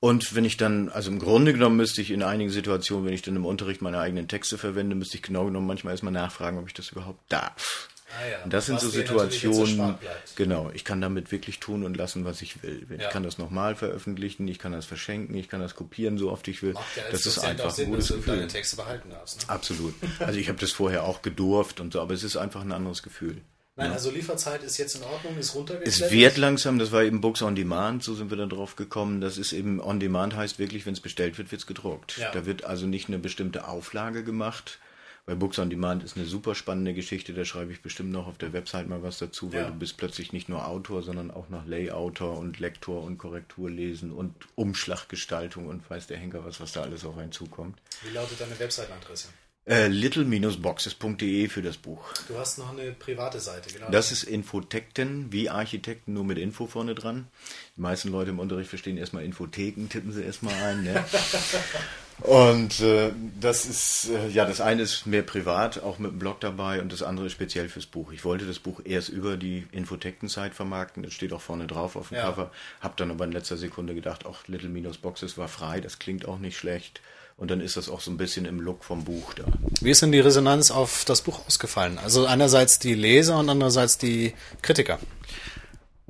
Und 0.00 0.34
wenn 0.34 0.44
ich 0.44 0.56
dann, 0.56 0.88
also 0.90 1.10
im 1.10 1.18
Grunde 1.18 1.52
genommen 1.52 1.76
müsste 1.76 2.00
ich 2.00 2.12
in 2.12 2.22
einigen 2.22 2.50
Situationen, 2.50 3.06
wenn 3.06 3.14
ich 3.14 3.22
dann 3.22 3.34
im 3.34 3.44
Unterricht 3.44 3.82
meine 3.82 3.98
eigenen 3.98 4.28
Texte 4.28 4.56
verwende, 4.56 4.94
müsste 4.94 5.16
ich 5.16 5.22
genau 5.22 5.46
genommen 5.46 5.66
manchmal 5.66 5.92
erstmal 5.92 6.12
nachfragen, 6.12 6.58
ob 6.58 6.68
ich 6.68 6.74
das 6.74 6.90
überhaupt 6.90 7.20
darf. 7.28 7.88
Ah 8.10 8.26
ja, 8.26 8.44
und 8.44 8.52
das 8.54 8.64
sind 8.64 8.80
so 8.80 8.88
Situationen, 8.88 9.96
genau, 10.34 10.70
ich 10.72 10.84
kann 10.84 11.00
damit 11.02 11.30
wirklich 11.30 11.60
tun 11.60 11.84
und 11.84 11.94
lassen, 11.96 12.24
was 12.24 12.40
ich 12.40 12.62
will. 12.62 12.86
Ich 12.88 13.02
ja. 13.02 13.10
kann 13.10 13.22
das 13.22 13.36
nochmal 13.36 13.76
veröffentlichen, 13.76 14.48
ich 14.48 14.58
kann 14.58 14.72
das 14.72 14.86
verschenken, 14.86 15.36
ich 15.36 15.48
kann 15.48 15.60
das 15.60 15.74
kopieren, 15.74 16.16
so 16.16 16.30
oft 16.30 16.48
ich 16.48 16.62
will. 16.62 16.74
Das 17.10 17.26
ist 17.26 17.38
einfach 17.40 17.70
Sinn, 17.70 17.86
ein 17.86 17.90
gutes 17.90 18.08
Gefühl. 18.08 18.36
Deine 18.36 18.48
Texte 18.48 18.76
behalten 18.76 19.10
darfst, 19.10 19.46
ne? 19.46 19.52
Absolut. 19.52 19.94
Also 20.20 20.38
ich 20.38 20.48
habe 20.48 20.58
das 20.58 20.72
vorher 20.72 21.04
auch 21.04 21.20
gedurft 21.20 21.80
und 21.80 21.92
so, 21.92 22.00
aber 22.00 22.14
es 22.14 22.22
ist 22.22 22.36
einfach 22.36 22.62
ein 22.62 22.72
anderes 22.72 23.02
Gefühl. 23.02 23.42
Nein, 23.78 23.92
also 23.92 24.10
Lieferzeit 24.10 24.64
ist 24.64 24.76
jetzt 24.76 24.96
in 24.96 25.04
Ordnung, 25.04 25.38
ist 25.38 25.54
runtergesetzt. 25.54 26.02
Es 26.02 26.10
wird 26.10 26.36
langsam, 26.36 26.80
das 26.80 26.90
war 26.90 27.04
eben 27.04 27.20
Books 27.20 27.42
on 27.42 27.54
Demand, 27.54 28.02
so 28.02 28.14
sind 28.14 28.28
wir 28.28 28.36
dann 28.36 28.50
drauf 28.50 28.74
gekommen. 28.74 29.20
Das 29.20 29.38
ist 29.38 29.52
eben 29.52 29.80
on 29.80 30.00
Demand 30.00 30.34
heißt 30.34 30.58
wirklich, 30.58 30.84
wenn 30.84 30.94
es 30.94 31.00
bestellt 31.00 31.38
wird, 31.38 31.52
wird 31.52 31.60
es 31.60 31.66
gedruckt. 31.66 32.18
Ja. 32.18 32.32
Da 32.32 32.44
wird 32.44 32.64
also 32.64 32.86
nicht 32.86 33.06
eine 33.06 33.20
bestimmte 33.20 33.68
Auflage 33.68 34.24
gemacht. 34.24 34.80
Bei 35.26 35.34
Books 35.34 35.58
on 35.58 35.70
Demand 35.70 36.02
ist 36.02 36.16
eine 36.16 36.26
super 36.26 36.54
spannende 36.54 36.94
Geschichte, 36.94 37.34
da 37.34 37.44
schreibe 37.44 37.70
ich 37.70 37.82
bestimmt 37.82 38.10
noch 38.10 38.26
auf 38.26 38.38
der 38.38 38.52
Website 38.52 38.88
mal 38.88 39.02
was 39.02 39.18
dazu, 39.18 39.52
weil 39.52 39.60
ja. 39.60 39.66
du 39.68 39.74
bist 39.74 39.96
plötzlich 39.96 40.32
nicht 40.32 40.48
nur 40.48 40.66
Autor, 40.66 41.02
sondern 41.02 41.30
auch 41.30 41.48
noch 41.50 41.66
Layouter 41.66 42.32
und 42.32 42.58
Lektor 42.58 43.04
und 43.04 43.18
Korrektur 43.18 43.70
lesen 43.70 44.10
und 44.10 44.34
Umschlaggestaltung 44.54 45.66
und 45.66 45.88
weiß 45.88 46.06
der 46.06 46.16
Henker 46.16 46.44
was, 46.44 46.60
was 46.60 46.72
da 46.72 46.80
alles 46.80 47.04
auf 47.04 47.16
einen 47.18 47.30
zukommt. 47.30 47.78
Wie 48.02 48.14
lautet 48.14 48.40
deine 48.40 48.58
Website-Adresse? 48.58 49.28
Äh, 49.68 49.88
little-boxes.de 49.88 51.48
für 51.48 51.60
das 51.60 51.76
Buch. 51.76 52.02
Du 52.26 52.38
hast 52.38 52.56
noch 52.56 52.72
eine 52.72 52.92
private 52.92 53.38
Seite, 53.38 53.70
genau. 53.70 53.90
Das 53.90 54.12
ist 54.12 54.22
Infotekten, 54.22 55.30
wie 55.30 55.50
Architekten, 55.50 56.14
nur 56.14 56.24
mit 56.24 56.38
Info 56.38 56.66
vorne 56.66 56.94
dran. 56.94 57.28
Die 57.76 57.82
meisten 57.82 58.08
Leute 58.08 58.30
im 58.30 58.38
Unterricht 58.38 58.70
verstehen 58.70 58.96
erstmal 58.96 59.24
Infotheken, 59.24 59.88
tippen 59.90 60.12
sie 60.12 60.22
erstmal 60.22 60.54
ein. 60.54 60.84
Ne? 60.84 61.04
und 62.20 62.80
äh, 62.80 63.12
das 63.40 63.64
ist, 63.64 64.10
äh, 64.10 64.28
ja, 64.28 64.44
das 64.44 64.60
eine 64.60 64.82
ist 64.82 65.06
mehr 65.06 65.22
privat, 65.22 65.82
auch 65.82 65.98
mit 65.98 66.10
dem 66.10 66.18
Blog 66.18 66.40
dabei 66.40 66.80
und 66.80 66.92
das 66.92 67.02
andere 67.02 67.26
ist 67.26 67.32
speziell 67.32 67.68
fürs 67.68 67.86
Buch. 67.86 68.12
Ich 68.12 68.24
wollte 68.24 68.46
das 68.46 68.58
Buch 68.58 68.80
erst 68.84 69.08
über 69.08 69.36
die 69.36 69.66
Infotekten-Site 69.72 70.52
vermarkten, 70.52 71.02
das 71.02 71.12
steht 71.12 71.32
auch 71.32 71.40
vorne 71.40 71.66
drauf 71.66 71.96
auf 71.96 72.08
dem 72.08 72.16
ja. 72.16 72.24
Cover, 72.24 72.50
hab 72.80 72.96
dann 72.96 73.10
aber 73.10 73.24
in 73.24 73.32
letzter 73.32 73.56
Sekunde 73.56 73.94
gedacht, 73.94 74.26
auch 74.26 74.46
Little-Boxes 74.46 75.38
war 75.38 75.48
frei, 75.48 75.80
das 75.80 75.98
klingt 75.98 76.26
auch 76.26 76.38
nicht 76.38 76.56
schlecht 76.56 77.00
und 77.38 77.52
dann 77.52 77.60
ist 77.60 77.76
das 77.76 77.88
auch 77.88 78.00
so 78.00 78.10
ein 78.10 78.16
bisschen 78.16 78.44
im 78.44 78.60
Look 78.60 78.84
vom 78.84 79.04
Buch 79.04 79.32
da. 79.34 79.44
Wie 79.80 79.90
ist 79.90 80.02
denn 80.02 80.12
die 80.12 80.18
Resonanz 80.18 80.72
auf 80.72 81.04
das 81.04 81.22
Buch 81.22 81.46
ausgefallen? 81.46 81.98
Also 81.98 82.26
einerseits 82.26 82.80
die 82.80 82.94
Leser 82.94 83.38
und 83.38 83.48
andererseits 83.48 83.96
die 83.96 84.34
Kritiker. 84.60 84.98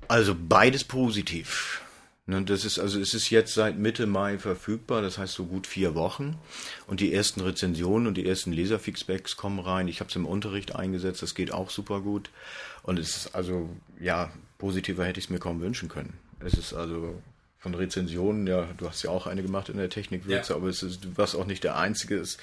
Also 0.09 0.35
beides 0.35 0.85
positiv. 0.85 1.83
Ne, 2.29 2.43
das 2.43 2.67
ist 2.67 2.79
also 2.79 3.01
es 3.01 3.15
ist 3.15 3.31
jetzt 3.31 3.55
seit 3.55 3.79
Mitte 3.79 4.07
Mai 4.07 4.39
verfügbar, 4.39 5.01
das 5.01 5.17
heißt 5.17 5.33
so 5.33 5.47
gut 5.47 5.67
vier 5.67 5.95
Wochen. 5.95 6.37
Und 6.87 7.01
die 7.01 7.15
ersten 7.15 7.41
Rezensionen 7.41 8.07
und 8.07 8.19
die 8.19 8.29
ersten 8.29 8.53
Leserfeedbacks 8.53 9.39
kommen 9.39 9.59
rein. 9.59 9.89
Ich 9.89 10.01
habe 10.01 10.11
es 10.11 10.17
im 10.17 10.27
Unterricht 10.27 10.77
eingesetzt, 10.77 11.23
das 11.23 11.35
geht 11.35 11.53
auch 11.53 11.71
super 11.71 12.03
gut. 12.03 12.29
Und 12.83 12.99
es 12.99 13.17
ist 13.17 13.35
also 13.35 13.71
ja 13.99 14.31
positiver 14.59 15.07
hätte 15.07 15.19
ich 15.19 15.25
es 15.25 15.31
mir 15.31 15.39
kaum 15.39 15.63
wünschen 15.63 15.89
können. 15.89 16.19
Es 16.41 16.53
ist 16.53 16.75
also 16.75 17.23
von 17.61 17.75
Rezensionen, 17.75 18.47
ja, 18.47 18.69
du 18.77 18.87
hast 18.87 19.03
ja 19.03 19.11
auch 19.11 19.27
eine 19.27 19.43
gemacht 19.43 19.71
in 19.71 19.79
der 19.79 19.89
Technikwürze, 19.89 20.53
ja. 20.53 20.57
aber 20.57 20.69
es 20.69 20.83
ist, 20.83 21.17
warst 21.17 21.35
auch 21.35 21.47
nicht 21.47 21.65
der 21.65 21.79
Einzige. 21.79 22.19
Es, 22.19 22.37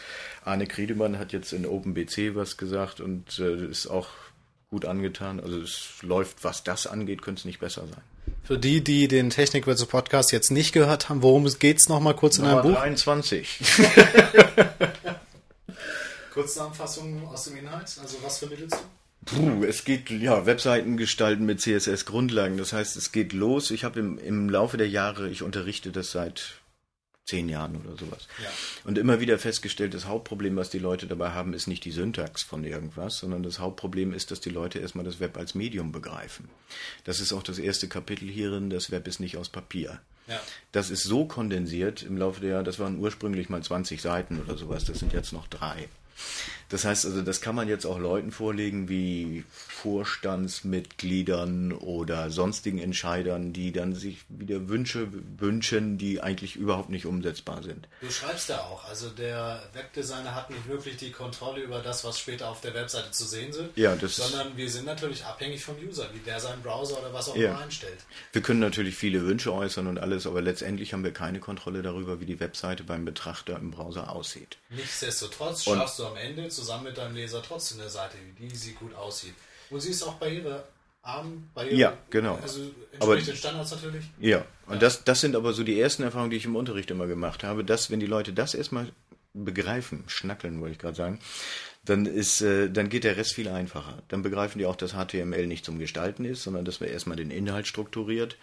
Arne 0.44 0.66
Kriedemann 0.66 1.20
hat 1.20 1.32
jetzt 1.32 1.54
in 1.54 1.64
OpenBC 1.68 2.34
was 2.34 2.58
gesagt 2.58 3.02
und 3.02 3.38
äh, 3.38 3.68
ist 3.68 3.86
auch 3.86 4.10
gut 4.72 4.86
angetan. 4.86 5.40
Also 5.40 5.62
es 5.62 6.02
läuft, 6.02 6.44
was 6.44 6.64
das 6.64 6.88
angeht, 6.88 7.22
könnte 7.22 7.42
es 7.42 7.46
nicht 7.46 7.60
besser 7.60 7.86
sein. 7.86 8.35
Für 8.46 8.60
die, 8.60 8.84
die 8.84 9.08
den 9.08 9.32
Technikwürze 9.32 9.88
Podcast 9.88 10.32
jetzt 10.32 10.52
nicht 10.52 10.72
gehört 10.72 11.10
haben, 11.10 11.24
worum 11.24 11.46
geht's 11.58 11.90
noch 11.90 12.00
mal 12.00 12.14
kurz 12.14 12.38
in 12.38 12.46
einem 12.46 12.62
Buch? 12.62 12.76
23. 12.76 13.60
Kurzzusammenfassung 16.32 17.28
aus 17.28 17.46
dem 17.46 17.58
Inhalt. 17.58 17.92
Also 18.00 18.18
was 18.22 18.38
vermittelst 18.38 18.76
du? 18.76 18.80
Puh, 19.26 19.64
es 19.64 19.84
geht, 19.84 20.12
ja, 20.12 20.46
Webseiten 20.46 20.96
gestalten 20.96 21.46
mit 21.48 21.60
CSS-Grundlagen. 21.60 22.58
Das 22.58 22.72
heißt, 22.72 22.96
es 22.98 23.12
geht 23.12 23.34
los. 23.34 23.72
Ich 23.72 23.84
habe 23.84 24.00
im, 24.00 24.20
im 24.20 24.48
Laufe 24.48 24.78
der 24.78 24.90
Jahre, 24.90 25.28
ich 25.28 25.42
unterrichte 25.42 25.92
das 25.92 26.12
seit 26.12 26.60
zehn 27.26 27.50
Jahren 27.50 27.76
oder 27.76 27.98
sowas. 27.98 28.28
Ja. 28.42 28.50
Und 28.84 28.98
immer 28.98 29.20
wieder 29.20 29.40
festgestellt, 29.40 29.94
das 29.96 30.06
Hauptproblem, 30.06 30.56
was 30.56 30.70
die 30.70 30.80
Leute 30.80 31.08
dabei 31.08 31.32
haben, 31.32 31.54
ist 31.54 31.68
nicht 31.68 31.84
die 31.84 31.92
Syntax 31.92 32.44
von 32.44 32.64
irgendwas, 32.64 33.18
sondern 33.18 33.42
das 33.42 33.58
Hauptproblem 33.58 34.14
ist, 34.14 34.30
dass 34.30 34.42
die 34.42 34.52
Leute 34.52 34.80
erstmal 34.80 35.06
das 35.06 35.20
Web 35.20 35.38
als 35.38 35.56
Medium 35.56 35.92
begreifen. 35.92 36.50
Das 37.04 37.20
ist 37.20 37.34
auch 37.34 37.42
das 37.42 37.58
erste 37.58 37.88
Kapitel 37.88 38.30
hierin, 38.30 38.70
das 38.70 38.92
Web 38.92 39.08
ist 39.08 39.20
nicht 39.20 39.38
aus 39.38 39.50
Papier. 39.50 40.00
Ja. 40.28 40.40
Das 40.72 40.92
ist 40.92 41.04
so 41.04 41.26
kondensiert 41.26 42.04
im 42.04 42.18
Laufe 42.18 42.42
der 42.42 42.52
Jahre, 42.52 42.64
das 42.64 42.80
waren 42.80 43.00
ursprünglich 43.00 43.50
mal 43.50 43.64
20 43.64 44.02
Seiten 44.02 44.40
oder 44.40 44.56
sowas, 44.56 44.86
das 44.86 45.00
sind 45.00 45.14
jetzt 45.14 45.34
noch 45.34 45.48
drei. 45.48 45.90
Das 46.70 46.84
heißt 46.84 47.06
also, 47.06 47.22
das 47.22 47.42
kann 47.42 47.56
man 47.56 47.68
jetzt 47.68 47.86
auch 47.86 48.00
Leuten 48.00 48.32
vorlegen 48.32 48.90
wie 48.90 49.44
Vorstandsmitgliedern 49.50 51.72
oder 51.74 52.30
sonstigen 52.32 52.80
Entscheidern, 52.80 53.54
die 53.54 53.72
dann 53.72 53.94
sich 53.94 54.18
wieder 54.30 54.68
Wünsche 54.68 55.08
wünschen, 55.38 55.98
die 55.98 56.22
eigentlich 56.22 56.56
überhaupt 56.56 56.90
nicht 56.90 57.06
umsetzbar 57.06 57.62
sind. 57.64 57.88
Du 58.02 58.10
schreibst 58.10 58.50
ja 58.50 58.60
auch, 58.62 58.84
also 58.86 59.10
der 59.10 59.62
Webdesigner 59.74 60.34
hat 60.36 60.50
nicht 60.50 60.68
wirklich 60.68 60.98
die 60.98 61.12
Kontrolle 61.12 61.62
über 61.62 61.80
das, 61.80 62.04
was 62.04 62.20
später 62.20 62.50
auf 62.50 62.62
der 62.62 62.74
Webseite 62.74 63.12
zu 63.12 63.26
sehen 63.26 63.54
sind, 63.54 63.76
Ja, 63.78 63.96
das- 63.96 64.16
sondern 64.16 64.58
wir 64.58 64.70
sind 64.70 64.86
natürlich 64.86 65.24
abhängig 65.26 65.64
vom 65.64 65.76
User, 65.88 66.10
wie 66.14 66.20
der 66.20 66.40
seinen 66.40 66.62
Browser 66.64 67.00
oder 67.00 67.14
was 67.14 67.30
auch 67.30 67.36
Ja. 67.36 67.52
immer 67.52 67.60
einstellt. 67.62 68.00
Wir 68.34 68.42
können 68.42 68.60
natürlich 68.60 68.96
viele 68.96 69.24
Wünsche 69.26 69.54
äußern 69.54 69.88
und 69.88 69.98
alles, 70.00 70.26
aber 70.28 70.42
letztendlich 70.42 70.94
haben 70.94 71.04
wir 71.04 71.14
keine 71.14 71.40
Kontrolle 71.40 71.82
darüber, 71.82 72.20
wie 72.20 72.26
die 72.26 72.40
Webseite 72.40 72.84
beim 72.84 73.06
Betrachter 73.06 73.58
im 73.58 73.72
Browser 73.72 74.12
aussieht. 74.12 74.58
Nichtsdestotrotz 74.70 75.66
Und- 75.68 75.78
schaffst 75.78 76.00
du 76.00 76.06
am 76.06 76.18
Ende 76.18 76.50
zusammen 76.56 76.86
mit 76.86 76.98
deinem 76.98 77.16
Leser 77.16 77.42
trotzdem 77.42 77.80
eine 77.82 77.90
Seite, 77.90 78.18
die 78.40 78.56
sie 78.56 78.74
gut 78.74 78.94
aussieht. 78.96 79.34
Und 79.70 79.80
sie 79.82 79.90
ist 79.92 80.04
auch 80.04 80.16
barrierearm, 80.16 81.50
barriere, 81.54 81.76
Ja, 81.76 81.98
genau. 82.10 82.36
Also 82.42 82.62
entspricht 82.62 83.02
Aber- 83.02 83.16
den 83.18 83.36
Standards 83.36 83.72
natürlich. 83.72 84.06
Ja, 84.20 84.46
und 84.68 84.82
Das, 84.82 85.04
das 85.04 85.22
sind 85.22 85.36
aber 85.36 85.54
so 85.54 85.64
die 85.64 85.80
ersten 85.80 86.04
Erfahrungen, 86.04 86.30
die 86.32 86.38
ich 86.38 86.46
im 86.46 86.56
Unterricht 86.56 86.92
immer 86.92 87.08
gemacht 87.08 87.44
habe, 87.44 87.64
dass 87.64 87.92
wenn 87.92 88.00
die 88.00 88.06
Leute 88.06 88.34
das 88.34 88.54
erstmal 88.54 88.92
begreifen, 89.34 90.04
schnackeln 90.08 90.62
wollte 90.62 90.74
ich 90.74 90.80
gerade 90.80 90.96
sagen, 90.96 91.20
dann 91.84 92.06
ist, 92.06 92.42
äh, 92.42 92.70
dann 92.70 92.90
geht 92.90 93.04
der 93.04 93.18
Rest 93.18 93.34
viel 93.34 93.48
einfacher. 93.50 94.02
Dann 94.08 94.22
begreifen 94.24 94.58
die 94.60 94.66
auch, 94.66 94.76
dass 94.76 94.94
HTML 94.94 95.46
nicht 95.46 95.66
zum 95.66 95.78
Gestalten 95.78 96.26
ist, 96.26 96.42
sondern 96.44 96.66
dass 96.66 96.80
man 96.80 96.90
erstmal 96.90 97.18
den 97.18 97.30
Inhalt 97.32 97.68
strukturiert. 97.68 98.38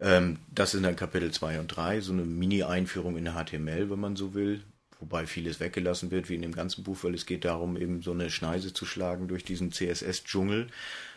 Ähm, 0.00 0.38
das 0.52 0.70
sind 0.70 0.82
dann 0.82 0.96
Kapitel 0.96 1.30
2 1.30 1.60
und 1.60 1.68
3, 1.68 2.00
so 2.00 2.12
eine 2.12 2.22
Mini-Einführung 2.24 3.16
in 3.16 3.26
HTML, 3.32 3.90
wenn 3.90 4.00
man 4.00 4.16
so 4.16 4.34
will. 4.34 4.62
Wobei 5.00 5.26
vieles 5.26 5.60
weggelassen 5.60 6.10
wird, 6.10 6.28
wie 6.28 6.34
in 6.34 6.42
dem 6.42 6.54
ganzen 6.54 6.84
Buch, 6.84 6.98
weil 7.02 7.14
es 7.14 7.26
geht 7.26 7.44
darum, 7.44 7.76
eben 7.76 8.02
so 8.02 8.12
eine 8.12 8.30
Schneise 8.30 8.72
zu 8.72 8.86
schlagen 8.86 9.28
durch 9.28 9.44
diesen 9.44 9.72
CSS-Dschungel, 9.72 10.68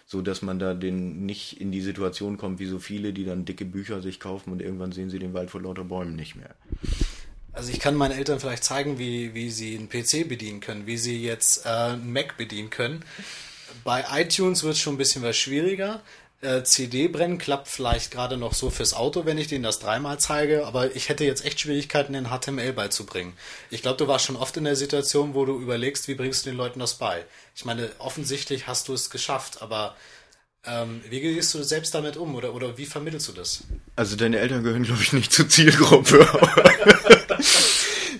so 0.05 0.21
dass 0.21 0.41
man 0.41 0.59
da 0.59 0.73
den 0.73 1.25
nicht 1.25 1.61
in 1.61 1.71
die 1.71 1.81
Situation 1.81 2.37
kommt, 2.37 2.59
wie 2.59 2.65
so 2.65 2.79
viele, 2.79 3.13
die 3.13 3.25
dann 3.25 3.45
dicke 3.45 3.65
Bücher 3.65 4.01
sich 4.01 4.19
kaufen 4.19 4.51
und 4.51 4.61
irgendwann 4.61 4.91
sehen 4.91 5.09
sie 5.09 5.19
den 5.19 5.33
Wald 5.33 5.51
vor 5.51 5.61
lauter 5.61 5.83
Bäumen 5.83 6.15
nicht 6.15 6.35
mehr. 6.35 6.55
Also 7.53 7.71
ich 7.71 7.79
kann 7.79 7.95
meinen 7.95 8.17
Eltern 8.17 8.39
vielleicht 8.39 8.63
zeigen, 8.63 8.99
wie, 8.99 9.33
wie 9.33 9.49
sie 9.49 9.75
einen 9.75 9.89
PC 9.89 10.29
bedienen 10.29 10.59
können, 10.59 10.85
wie 10.85 10.97
sie 10.97 11.23
jetzt 11.23 11.65
äh, 11.65 11.69
einen 11.69 12.13
Mac 12.13 12.37
bedienen 12.37 12.69
können. 12.69 13.03
Bei 13.83 14.05
iTunes 14.11 14.63
wird 14.63 14.73
es 14.73 14.79
schon 14.79 14.95
ein 14.95 14.97
bisschen 14.97 15.23
was 15.23 15.37
schwieriger. 15.37 16.01
Äh, 16.39 16.63
CD 16.63 17.07
brennen 17.07 17.39
klappt 17.39 17.67
vielleicht 17.67 18.11
gerade 18.11 18.37
noch 18.37 18.53
so 18.53 18.69
fürs 18.69 18.93
Auto, 18.93 19.25
wenn 19.25 19.39
ich 19.39 19.47
denen 19.47 19.63
das 19.63 19.79
dreimal 19.79 20.19
zeige, 20.19 20.67
aber 20.67 20.95
ich 20.95 21.09
hätte 21.09 21.25
jetzt 21.25 21.43
echt 21.43 21.59
Schwierigkeiten, 21.59 22.13
den 22.13 22.29
HTML 22.29 22.73
beizubringen. 22.73 23.33
Ich 23.71 23.81
glaube, 23.81 23.97
du 23.97 24.07
warst 24.07 24.25
schon 24.25 24.35
oft 24.35 24.55
in 24.55 24.63
der 24.63 24.75
Situation, 24.75 25.33
wo 25.33 25.45
du 25.45 25.59
überlegst, 25.59 26.07
wie 26.07 26.13
bringst 26.13 26.45
du 26.45 26.51
den 26.51 26.57
Leuten 26.57 26.79
das 26.79 26.93
bei. 26.93 27.25
Ich 27.55 27.65
meine, 27.65 27.89
offensichtlich 27.97 28.67
hast 28.67 28.87
du 28.87 28.93
es 28.93 29.09
geschafft, 29.09 29.63
aber 29.63 29.95
ähm, 30.63 31.01
wie 31.09 31.21
gehst 31.21 31.55
du 31.55 31.63
selbst 31.63 31.95
damit 31.95 32.17
um 32.17 32.35
oder, 32.35 32.53
oder 32.53 32.77
wie 32.77 32.85
vermittelst 32.85 33.29
du 33.29 33.31
das? 33.31 33.63
Also 33.95 34.15
deine 34.15 34.37
Eltern 34.37 34.63
gehören, 34.63 34.83
glaube 34.83 35.01
ich, 35.01 35.13
nicht 35.13 35.33
zur 35.33 35.49
Zielgruppe. 35.49 36.19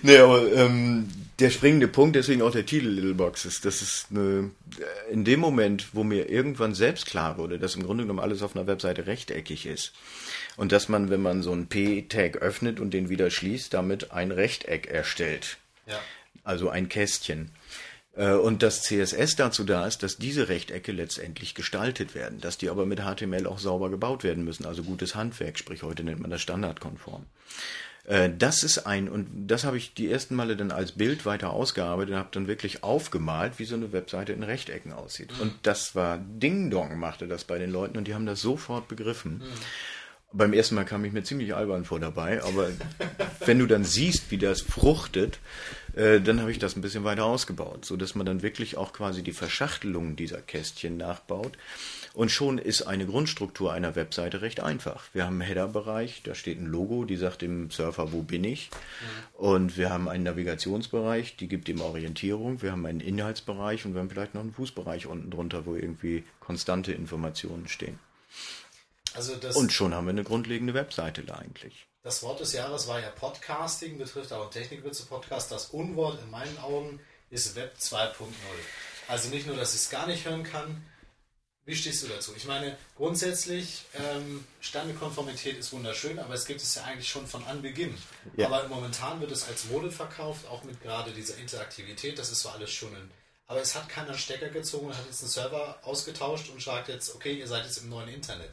nee, 0.02 0.18
aber 0.18 0.52
ähm, 0.54 1.08
der 1.38 1.50
springende 1.50 1.86
Punkt, 1.86 2.16
deswegen 2.16 2.42
auch 2.42 2.50
der 2.50 2.66
Titel 2.66 2.88
Little 2.88 3.14
Box 3.14 3.44
ist, 3.44 3.64
das 3.64 3.80
ist 3.80 4.06
eine, 4.10 4.50
in 5.10 5.24
dem 5.24 5.38
Moment, 5.38 5.88
wo 5.92 6.02
mir 6.02 6.28
irgendwann 6.28 6.74
selbst 6.74 7.06
klar 7.06 7.38
wurde, 7.38 7.58
dass 7.58 7.76
im 7.76 7.84
Grunde 7.84 8.04
genommen 8.04 8.18
alles 8.18 8.42
auf 8.42 8.56
einer 8.56 8.66
Webseite 8.66 9.06
rechteckig 9.06 9.66
ist 9.66 9.92
und 10.56 10.72
dass 10.72 10.88
man, 10.88 11.10
wenn 11.10 11.22
man 11.22 11.42
so 11.42 11.52
einen 11.52 11.68
P-Tag 11.68 12.38
öffnet 12.38 12.80
und 12.80 12.92
den 12.92 13.08
wieder 13.08 13.30
schließt, 13.30 13.72
damit 13.72 14.10
ein 14.10 14.32
Rechteck 14.32 14.88
erstellt. 14.88 15.58
Ja. 15.86 16.00
Also 16.42 16.70
ein 16.70 16.88
Kästchen. 16.88 17.50
Äh, 18.16 18.32
Und 18.32 18.62
dass 18.62 18.82
CSS 18.82 19.36
dazu 19.36 19.64
da 19.64 19.86
ist, 19.86 20.02
dass 20.02 20.18
diese 20.18 20.48
Rechtecke 20.48 20.92
letztendlich 20.92 21.54
gestaltet 21.54 22.14
werden, 22.14 22.40
dass 22.40 22.58
die 22.58 22.68
aber 22.68 22.84
mit 22.84 23.00
HTML 23.00 23.46
auch 23.46 23.60
sauber 23.60 23.90
gebaut 23.90 24.24
werden 24.24 24.44
müssen, 24.44 24.66
also 24.66 24.82
gutes 24.82 25.14
Handwerk, 25.14 25.58
sprich 25.58 25.84
heute 25.84 26.02
nennt 26.02 26.20
man 26.20 26.30
das 26.30 26.42
standardkonform. 26.42 27.24
Äh, 28.08 28.30
Das 28.36 28.62
ist 28.62 28.78
ein, 28.86 29.08
und 29.08 29.28
das 29.46 29.64
habe 29.64 29.76
ich 29.76 29.94
die 29.94 30.10
ersten 30.10 30.34
Male 30.34 30.56
dann 30.56 30.70
als 30.70 30.92
Bild 30.92 31.26
weiter 31.26 31.50
ausgearbeitet 31.50 32.14
und 32.14 32.18
habe 32.18 32.30
dann 32.32 32.46
wirklich 32.48 32.82
aufgemalt, 32.82 33.58
wie 33.58 33.64
so 33.66 33.74
eine 33.76 33.92
Webseite 33.92 34.32
in 34.32 34.42
Rechtecken 34.42 34.92
aussieht. 34.92 35.30
Und 35.40 35.52
das 35.62 35.94
war 35.94 36.18
Ding 36.18 36.70
Dong, 36.70 36.98
machte 36.98 37.28
das 37.28 37.44
bei 37.44 37.58
den 37.58 37.70
Leuten 37.70 37.98
und 37.98 38.08
die 38.08 38.14
haben 38.14 38.26
das 38.26 38.40
sofort 38.40 38.88
begriffen. 38.88 39.42
Beim 40.30 40.52
ersten 40.52 40.74
Mal 40.74 40.84
kam 40.84 41.04
ich 41.06 41.12
mir 41.12 41.22
ziemlich 41.22 41.54
albern 41.54 41.84
vor 41.86 42.00
dabei, 42.00 42.42
aber 42.42 42.68
wenn 43.46 43.58
du 43.58 43.66
dann 43.66 43.84
siehst, 43.84 44.30
wie 44.30 44.36
das 44.38 44.60
fruchtet, 44.60 45.38
äh, 45.94 46.20
dann 46.20 46.40
habe 46.40 46.50
ich 46.50 46.58
das 46.58 46.76
ein 46.76 46.82
bisschen 46.82 47.04
weiter 47.04 47.24
ausgebaut, 47.24 47.84
so 47.86 47.96
dass 47.96 48.14
man 48.14 48.26
dann 48.26 48.42
wirklich 48.42 48.76
auch 48.76 48.92
quasi 48.92 49.22
die 49.22 49.32
Verschachtelung 49.32 50.16
dieser 50.16 50.40
Kästchen 50.42 50.96
nachbaut. 50.98 51.52
Und 52.18 52.32
schon 52.32 52.58
ist 52.58 52.82
eine 52.82 53.06
Grundstruktur 53.06 53.72
einer 53.72 53.94
Webseite 53.94 54.42
recht 54.42 54.58
einfach. 54.58 55.04
Wir 55.12 55.24
haben 55.24 55.34
einen 55.34 55.42
Header-Bereich, 55.42 56.22
da 56.24 56.34
steht 56.34 56.58
ein 56.58 56.66
Logo, 56.66 57.04
die 57.04 57.14
sagt 57.14 57.42
dem 57.42 57.70
Surfer, 57.70 58.10
wo 58.10 58.22
bin 58.22 58.42
ich? 58.42 58.70
Und 59.34 59.76
wir 59.76 59.90
haben 59.90 60.08
einen 60.08 60.24
Navigationsbereich, 60.24 61.36
die 61.36 61.46
gibt 61.46 61.68
ihm 61.68 61.80
Orientierung. 61.80 62.60
Wir 62.60 62.72
haben 62.72 62.86
einen 62.86 62.98
Inhaltsbereich 62.98 63.84
und 63.84 63.94
wir 63.94 64.00
haben 64.00 64.10
vielleicht 64.10 64.34
noch 64.34 64.40
einen 64.40 64.52
Fußbereich 64.52 65.06
unten 65.06 65.30
drunter, 65.30 65.64
wo 65.64 65.76
irgendwie 65.76 66.24
konstante 66.40 66.90
Informationen 66.90 67.68
stehen. 67.68 68.00
Also 69.14 69.36
das, 69.36 69.54
Und 69.54 69.72
schon 69.72 69.94
haben 69.94 70.06
wir 70.06 70.10
eine 70.10 70.24
grundlegende 70.24 70.74
Webseite 70.74 71.22
da 71.22 71.36
eigentlich. 71.36 71.86
Das 72.02 72.24
Wort 72.24 72.40
des 72.40 72.52
Jahres 72.52 72.88
war 72.88 72.98
ja 72.98 73.10
Podcasting, 73.10 73.96
betrifft 73.96 74.32
auch 74.32 74.50
Technikwitze 74.50 75.06
Podcast. 75.06 75.52
Das 75.52 75.66
Unwort 75.66 76.20
in 76.20 76.32
meinen 76.32 76.58
Augen 76.58 76.98
ist 77.30 77.54
Web 77.54 77.76
2.0. 77.78 78.24
Also 79.06 79.28
nicht 79.28 79.46
nur, 79.46 79.54
dass 79.54 79.72
ich 79.76 79.82
es 79.82 79.90
gar 79.90 80.08
nicht 80.08 80.28
hören 80.28 80.42
kann. 80.42 80.82
Wie 81.68 81.76
stehst 81.76 82.02
du 82.02 82.06
dazu? 82.08 82.32
Ich 82.34 82.46
meine, 82.46 82.78
grundsätzlich, 82.96 83.84
ähm, 83.92 84.42
Standekonformität 84.58 85.58
ist 85.58 85.70
wunderschön, 85.70 86.18
aber 86.18 86.32
es 86.32 86.46
gibt 86.46 86.62
es 86.62 86.74
ja 86.76 86.84
eigentlich 86.84 87.10
schon 87.10 87.26
von 87.26 87.44
Anbeginn. 87.44 87.94
Ja. 88.38 88.46
Aber 88.46 88.66
momentan 88.68 89.20
wird 89.20 89.30
es 89.32 89.46
als 89.46 89.66
Mode 89.66 89.90
verkauft, 89.90 90.46
auch 90.46 90.64
mit 90.64 90.80
gerade 90.80 91.10
dieser 91.10 91.36
Interaktivität, 91.36 92.18
das 92.18 92.32
ist 92.32 92.40
so 92.40 92.48
alles 92.48 92.70
schon 92.70 92.94
in. 92.94 93.10
Aber 93.48 93.60
es 93.60 93.74
hat 93.74 93.86
keiner 93.90 94.14
Stecker 94.14 94.48
gezogen 94.48 94.86
und 94.86 94.96
hat 94.96 95.04
jetzt 95.04 95.20
einen 95.20 95.28
Server 95.28 95.78
ausgetauscht 95.82 96.48
und 96.48 96.62
sagt 96.62 96.88
jetzt, 96.88 97.14
okay, 97.14 97.34
ihr 97.34 97.46
seid 97.46 97.66
jetzt 97.66 97.82
im 97.82 97.90
neuen 97.90 98.08
Internet. 98.08 98.52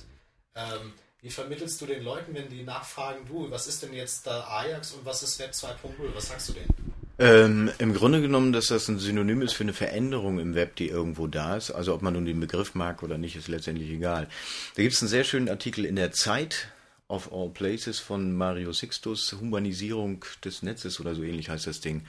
Ähm, 0.54 0.92
wie 1.22 1.30
vermittelst 1.30 1.80
du 1.80 1.86
den 1.86 2.04
Leuten, 2.04 2.34
wenn 2.34 2.50
die 2.50 2.64
nachfragen, 2.64 3.26
du, 3.26 3.50
was 3.50 3.68
ist 3.68 3.82
denn 3.82 3.94
jetzt 3.94 4.28
da 4.28 4.46
Ajax 4.46 4.92
und 4.92 5.06
was 5.06 5.24
ist 5.24 5.40
Web 5.40 5.52
2.0? 5.52 6.14
Was 6.14 6.28
sagst 6.28 6.50
du 6.50 6.54
denen? 6.54 6.95
Ähm, 7.18 7.72
Im 7.78 7.94
Grunde 7.94 8.22
genommen, 8.22 8.52
dass 8.52 8.68
das 8.68 8.90
ein 8.90 9.00
Synonym 9.00 9.42
ist 9.42 9.54
für 9.54 9.64
eine 9.64 9.74
Veränderung 9.74 10.40
im 10.40 10.54
Web, 10.54 10.76
die 10.76 10.90
irgendwo 10.90 11.28
da 11.28 11.56
ist. 11.56 11.72
Also 11.72 11.94
ob 11.94 12.02
man 12.02 12.14
nun 12.14 12.26
den 12.26 12.40
Begriff 12.40 12.76
mag 12.76 13.04
oder 13.04 13.18
nicht, 13.18 13.36
ist 13.36 13.48
letztendlich 13.48 13.90
egal. 13.90 14.28
Da 14.76 14.82
gibt 14.82 14.94
es 14.94 15.02
einen 15.02 15.10
sehr 15.10 15.24
schönen 15.24 15.48
Artikel 15.48 15.86
in 15.86 15.96
der 15.96 16.12
Zeit 16.12 16.70
of 17.08 17.32
All 17.32 17.50
Places 17.50 18.00
von 18.00 18.36
Mario 18.36 18.74
Sixtus, 18.74 19.34
Humanisierung 19.40 20.26
des 20.44 20.62
Netzes 20.64 21.00
oder 21.00 21.16
so 21.16 21.24
ähnlich 21.24 21.50
heißt 21.50 21.68
das 21.68 21.80
Ding. 21.80 22.06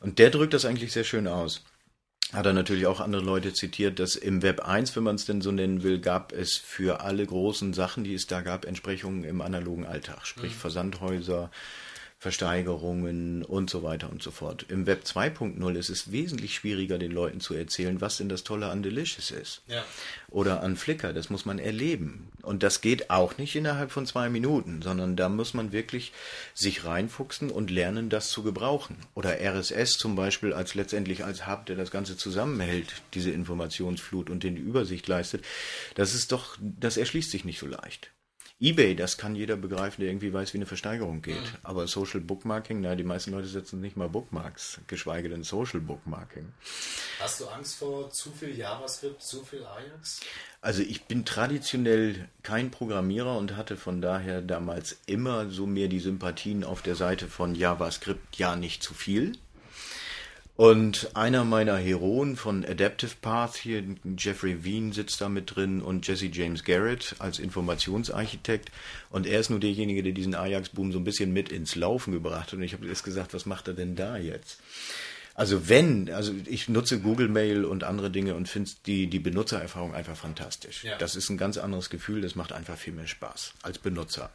Und 0.00 0.18
der 0.18 0.30
drückt 0.30 0.54
das 0.54 0.64
eigentlich 0.64 0.92
sehr 0.92 1.04
schön 1.04 1.26
aus. 1.26 1.64
Hat 2.32 2.46
er 2.46 2.52
natürlich 2.52 2.86
auch 2.86 3.00
andere 3.00 3.22
Leute 3.22 3.52
zitiert, 3.52 3.98
dass 3.98 4.14
im 4.14 4.42
Web 4.42 4.60
1, 4.60 4.94
wenn 4.94 5.02
man 5.02 5.16
es 5.16 5.24
denn 5.24 5.40
so 5.40 5.50
nennen 5.50 5.82
will, 5.82 5.98
gab 5.98 6.32
es 6.32 6.56
für 6.56 7.00
alle 7.00 7.26
großen 7.26 7.72
Sachen, 7.72 8.04
die 8.04 8.14
es 8.14 8.28
da 8.28 8.40
gab, 8.40 8.66
Entsprechungen 8.66 9.24
im 9.24 9.40
analogen 9.40 9.84
Alltag, 9.84 10.24
sprich 10.26 10.54
Versandhäuser, 10.54 11.50
Versteigerungen 12.20 13.42
und 13.42 13.70
so 13.70 13.82
weiter 13.82 14.10
und 14.10 14.22
so 14.22 14.30
fort. 14.30 14.66
Im 14.68 14.84
Web 14.84 15.04
2.0 15.06 15.74
ist 15.74 15.88
es 15.88 16.12
wesentlich 16.12 16.54
schwieriger, 16.54 16.98
den 16.98 17.12
Leuten 17.12 17.40
zu 17.40 17.54
erzählen, 17.54 18.02
was 18.02 18.18
denn 18.18 18.28
das 18.28 18.44
Tolle 18.44 18.68
an 18.68 18.82
Delicious 18.82 19.30
ist. 19.30 19.62
Ja. 19.68 19.82
Oder 20.28 20.62
an 20.62 20.76
Flickr, 20.76 21.14
das 21.14 21.30
muss 21.30 21.46
man 21.46 21.58
erleben. 21.58 22.28
Und 22.42 22.62
das 22.62 22.82
geht 22.82 23.08
auch 23.08 23.38
nicht 23.38 23.56
innerhalb 23.56 23.90
von 23.90 24.04
zwei 24.04 24.28
Minuten, 24.28 24.82
sondern 24.82 25.16
da 25.16 25.30
muss 25.30 25.54
man 25.54 25.72
wirklich 25.72 26.12
sich 26.52 26.84
reinfuchsen 26.84 27.50
und 27.50 27.70
lernen, 27.70 28.10
das 28.10 28.28
zu 28.28 28.42
gebrauchen. 28.42 28.98
Oder 29.14 29.40
RSS 29.40 29.92
zum 29.92 30.14
Beispiel 30.14 30.52
als 30.52 30.74
letztendlich 30.74 31.24
als 31.24 31.46
Hub, 31.46 31.64
der 31.64 31.76
das 31.76 31.90
Ganze 31.90 32.18
zusammenhält, 32.18 33.00
diese 33.14 33.30
Informationsflut 33.30 34.28
und 34.28 34.44
den 34.44 34.56
die 34.56 34.62
Übersicht 34.62 35.08
leistet. 35.08 35.42
Das 35.94 36.14
ist 36.14 36.32
doch, 36.32 36.58
das 36.60 36.98
erschließt 36.98 37.30
sich 37.30 37.46
nicht 37.46 37.58
so 37.58 37.66
leicht. 37.66 38.10
eBay, 38.62 38.94
das 38.94 39.16
kann 39.16 39.34
jeder 39.34 39.56
begreifen, 39.56 40.02
der 40.02 40.10
irgendwie 40.10 40.32
weiß, 40.32 40.52
wie 40.52 40.58
eine 40.58 40.66
Versteigerung 40.66 41.22
geht. 41.22 41.40
Mhm. 41.40 41.58
Aber 41.62 41.86
Social 41.86 42.20
Bookmarking, 42.20 42.82
na, 42.82 42.94
die 42.94 43.04
meisten 43.04 43.30
Leute 43.30 43.48
setzen 43.48 43.80
nicht 43.80 43.96
mal 43.96 44.10
Bookmarks, 44.10 44.80
geschweige 44.86 45.30
denn 45.30 45.44
Social 45.44 45.80
Bookmarking. 45.80 46.52
Hast 47.20 47.40
du 47.40 47.48
Angst 47.48 47.76
vor 47.76 48.10
zu 48.10 48.30
viel 48.32 48.54
JavaScript, 48.54 49.22
zu 49.22 49.42
viel 49.44 49.64
Ajax? 49.64 50.20
Also 50.60 50.82
ich 50.82 51.04
bin 51.04 51.24
traditionell 51.24 52.28
kein 52.42 52.70
Programmierer 52.70 53.38
und 53.38 53.56
hatte 53.56 53.78
von 53.78 54.02
daher 54.02 54.42
damals 54.42 54.98
immer 55.06 55.48
so 55.48 55.66
mehr 55.66 55.88
die 55.88 56.00
Sympathien 56.00 56.62
auf 56.62 56.82
der 56.82 56.96
Seite 56.96 57.28
von 57.28 57.54
JavaScript, 57.54 58.36
ja 58.36 58.56
nicht 58.56 58.82
zu 58.82 58.92
viel. 58.92 59.32
Und 60.60 61.16
einer 61.16 61.46
meiner 61.46 61.78
Heroen 61.78 62.36
von 62.36 62.66
Adaptive 62.66 63.12
Path 63.22 63.56
hier, 63.56 63.82
Jeffrey 64.18 64.62
Wien, 64.62 64.92
sitzt 64.92 65.22
da 65.22 65.30
mit 65.30 65.56
drin 65.56 65.80
und 65.80 66.06
Jesse 66.06 66.26
James 66.26 66.64
Garrett 66.64 67.14
als 67.18 67.38
Informationsarchitekt. 67.38 68.70
Und 69.08 69.26
er 69.26 69.40
ist 69.40 69.48
nur 69.48 69.58
derjenige, 69.58 70.02
der 70.02 70.12
diesen 70.12 70.34
Ajax-Boom 70.34 70.92
so 70.92 70.98
ein 70.98 71.04
bisschen 71.04 71.32
mit 71.32 71.50
ins 71.50 71.76
Laufen 71.76 72.12
gebracht 72.12 72.48
hat. 72.48 72.52
Und 72.52 72.62
ich 72.62 72.74
habe 72.74 72.86
jetzt 72.86 73.04
gesagt, 73.04 73.32
was 73.32 73.46
macht 73.46 73.68
er 73.68 73.74
denn 73.74 73.96
da 73.96 74.18
jetzt? 74.18 74.60
Also 75.34 75.70
wenn, 75.70 76.12
also 76.12 76.34
ich 76.44 76.68
nutze 76.68 77.00
Google 77.00 77.30
Mail 77.30 77.64
und 77.64 77.82
andere 77.82 78.10
Dinge 78.10 78.34
und 78.34 78.46
finde 78.46 78.70
die, 78.84 79.06
die 79.06 79.18
Benutzererfahrung 79.18 79.94
einfach 79.94 80.16
fantastisch. 80.18 80.84
Ja. 80.84 80.98
Das 80.98 81.16
ist 81.16 81.30
ein 81.30 81.38
ganz 81.38 81.56
anderes 81.56 81.88
Gefühl, 81.88 82.20
das 82.20 82.34
macht 82.34 82.52
einfach 82.52 82.76
viel 82.76 82.92
mehr 82.92 83.06
Spaß 83.06 83.54
als 83.62 83.78
Benutzer. 83.78 84.30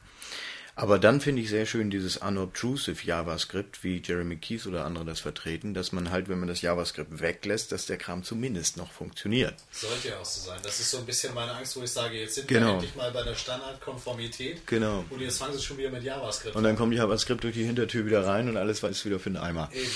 Aber 0.78 1.00
dann 1.00 1.22
finde 1.22 1.42
ich 1.42 1.50
sehr 1.50 1.66
schön 1.66 1.90
dieses 1.90 2.18
unobtrusive 2.18 3.02
JavaScript, 3.02 3.82
wie 3.86 4.02
Jeremy 4.04 4.36
Keith 4.36 4.68
oder 4.68 4.84
andere 4.84 5.06
das 5.06 5.22
vertreten, 5.22 5.74
dass 5.74 5.94
man 5.94 6.12
halt, 6.12 6.28
wenn 6.28 6.38
man 6.38 6.50
das 6.50 6.62
JavaScript 6.62 7.22
weglässt, 7.22 7.72
dass 7.72 7.86
der 7.86 7.98
Kram 7.98 8.24
zumindest 8.24 8.76
noch 8.76 8.92
funktioniert. 8.92 9.54
Sollte 9.72 10.10
ja 10.10 10.20
auch 10.20 10.26
so 10.26 10.50
sein. 10.50 10.60
Das 10.64 10.82
ist 10.82 10.92
so 10.92 10.98
ein 10.98 11.06
bisschen 11.06 11.34
meine 11.34 11.54
Angst, 11.54 11.78
wo 11.78 11.84
ich 11.84 11.92
sage, 11.92 12.20
jetzt 12.20 12.36
sind 12.36 12.50
genau. 12.50 12.66
wir 12.66 12.74
endlich 12.74 12.96
mal 12.96 13.10
bei 13.12 13.24
der 13.24 13.36
Standardkonformität. 13.36 14.68
Genau. 14.68 15.06
Und 15.10 15.22
jetzt 15.22 15.38
fangen 15.38 15.54
sie 15.58 15.64
schon 15.64 15.78
wieder 15.78 15.92
mit 15.92 16.04
JavaScript 16.04 16.58
Und 16.58 16.64
dann 16.64 16.76
kommt 16.76 16.94
JavaScript 16.94 17.46
durch 17.46 17.54
die 17.54 17.64
Hintertür 17.64 18.06
wieder 18.06 18.26
rein 18.26 18.50
und 18.50 18.58
alles 18.58 18.84
ist 18.84 19.06
wieder 19.06 19.20
für 19.20 19.30
den 19.30 19.38
Eimer. 19.38 19.70
Eben. 19.72 19.90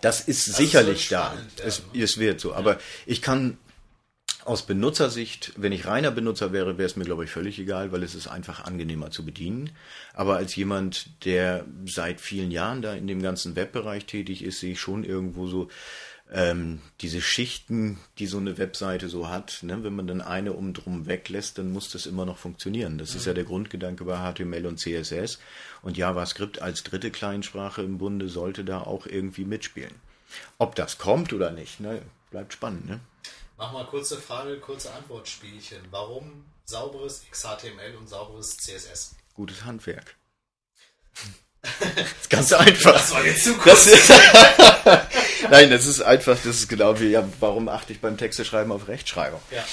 Das 0.00 0.20
ist 0.20 0.46
das 0.46 0.56
sicherlich 0.56 1.08
da. 1.08 1.36
Es, 1.64 1.82
es, 1.92 2.18
wird 2.18 2.40
so. 2.40 2.54
Aber 2.54 2.78
ich 3.04 3.20
kann 3.20 3.58
aus 4.48 4.62
Benutzersicht, 4.62 5.52
wenn 5.56 5.72
ich 5.72 5.86
reiner 5.86 6.10
Benutzer 6.10 6.52
wäre, 6.52 6.78
wäre 6.78 6.86
es 6.86 6.96
mir, 6.96 7.04
glaube 7.04 7.24
ich, 7.24 7.30
völlig 7.30 7.58
egal, 7.58 7.92
weil 7.92 8.02
es 8.02 8.14
ist 8.14 8.28
einfach 8.28 8.64
angenehmer 8.64 9.10
zu 9.10 9.24
bedienen. 9.24 9.70
Aber 10.14 10.36
als 10.36 10.56
jemand, 10.56 11.24
der 11.26 11.66
seit 11.84 12.20
vielen 12.20 12.50
Jahren 12.50 12.80
da 12.80 12.94
in 12.94 13.06
dem 13.06 13.20
ganzen 13.20 13.56
Webbereich 13.56 14.06
tätig 14.06 14.42
ist, 14.42 14.60
sehe 14.60 14.72
ich 14.72 14.80
schon 14.80 15.04
irgendwo 15.04 15.46
so 15.48 15.68
ähm, 16.32 16.80
diese 17.02 17.20
Schichten, 17.20 17.98
die 18.18 18.26
so 18.26 18.38
eine 18.38 18.56
Webseite 18.56 19.10
so 19.10 19.28
hat. 19.28 19.58
Ne? 19.62 19.84
Wenn 19.84 19.94
man 19.94 20.06
dann 20.06 20.22
eine 20.22 20.54
um 20.54 20.72
drum 20.72 21.06
weglässt, 21.06 21.58
dann 21.58 21.70
muss 21.70 21.90
das 21.90 22.06
immer 22.06 22.24
noch 22.24 22.38
funktionieren. 22.38 22.96
Das 22.96 23.12
mhm. 23.12 23.16
ist 23.18 23.26
ja 23.26 23.34
der 23.34 23.44
Grundgedanke 23.44 24.04
bei 24.04 24.16
HTML 24.16 24.64
und 24.64 24.78
CSS. 24.78 25.40
Und 25.82 25.98
JavaScript 25.98 26.62
als 26.62 26.84
dritte 26.84 27.10
Kleinsprache 27.10 27.82
im 27.82 27.98
Bunde 27.98 28.28
sollte 28.28 28.64
da 28.64 28.80
auch 28.80 29.06
irgendwie 29.06 29.44
mitspielen. 29.44 29.94
Ob 30.56 30.74
das 30.74 30.96
kommt 30.96 31.32
oder 31.32 31.50
nicht, 31.50 31.80
ne? 31.80 32.00
bleibt 32.30 32.54
spannend. 32.54 32.88
Ne? 32.88 33.00
Mach 33.58 33.72
mal 33.72 33.86
kurze 33.86 34.20
Frage, 34.20 34.60
kurze 34.60 34.94
Antwortspielchen. 34.94 35.82
Warum 35.90 36.44
sauberes 36.64 37.24
XHTML 37.28 37.96
und 37.96 38.08
sauberes 38.08 38.56
CSS? 38.56 39.16
Gutes 39.34 39.64
Handwerk. 39.64 40.16
Das 41.62 41.70
ist 42.20 42.30
ganz 42.30 42.52
einfach. 42.52 42.92
Das 42.92 43.12
war 43.12 43.24
jetzt 43.24 43.44
zu 43.44 43.54
kurz. 43.54 43.90
Das 43.90 44.08
Nein, 45.50 45.70
das 45.70 45.86
ist 45.86 46.00
einfach, 46.00 46.36
das 46.36 46.56
ist 46.56 46.68
genau 46.68 47.00
wie, 47.00 47.08
ja, 47.08 47.26
warum 47.40 47.68
achte 47.68 47.92
ich 47.92 48.00
beim 48.00 48.16
Texteschreiben 48.16 48.70
auf 48.70 48.88
Rechtschreibung? 48.88 49.40
Ja. 49.50 49.64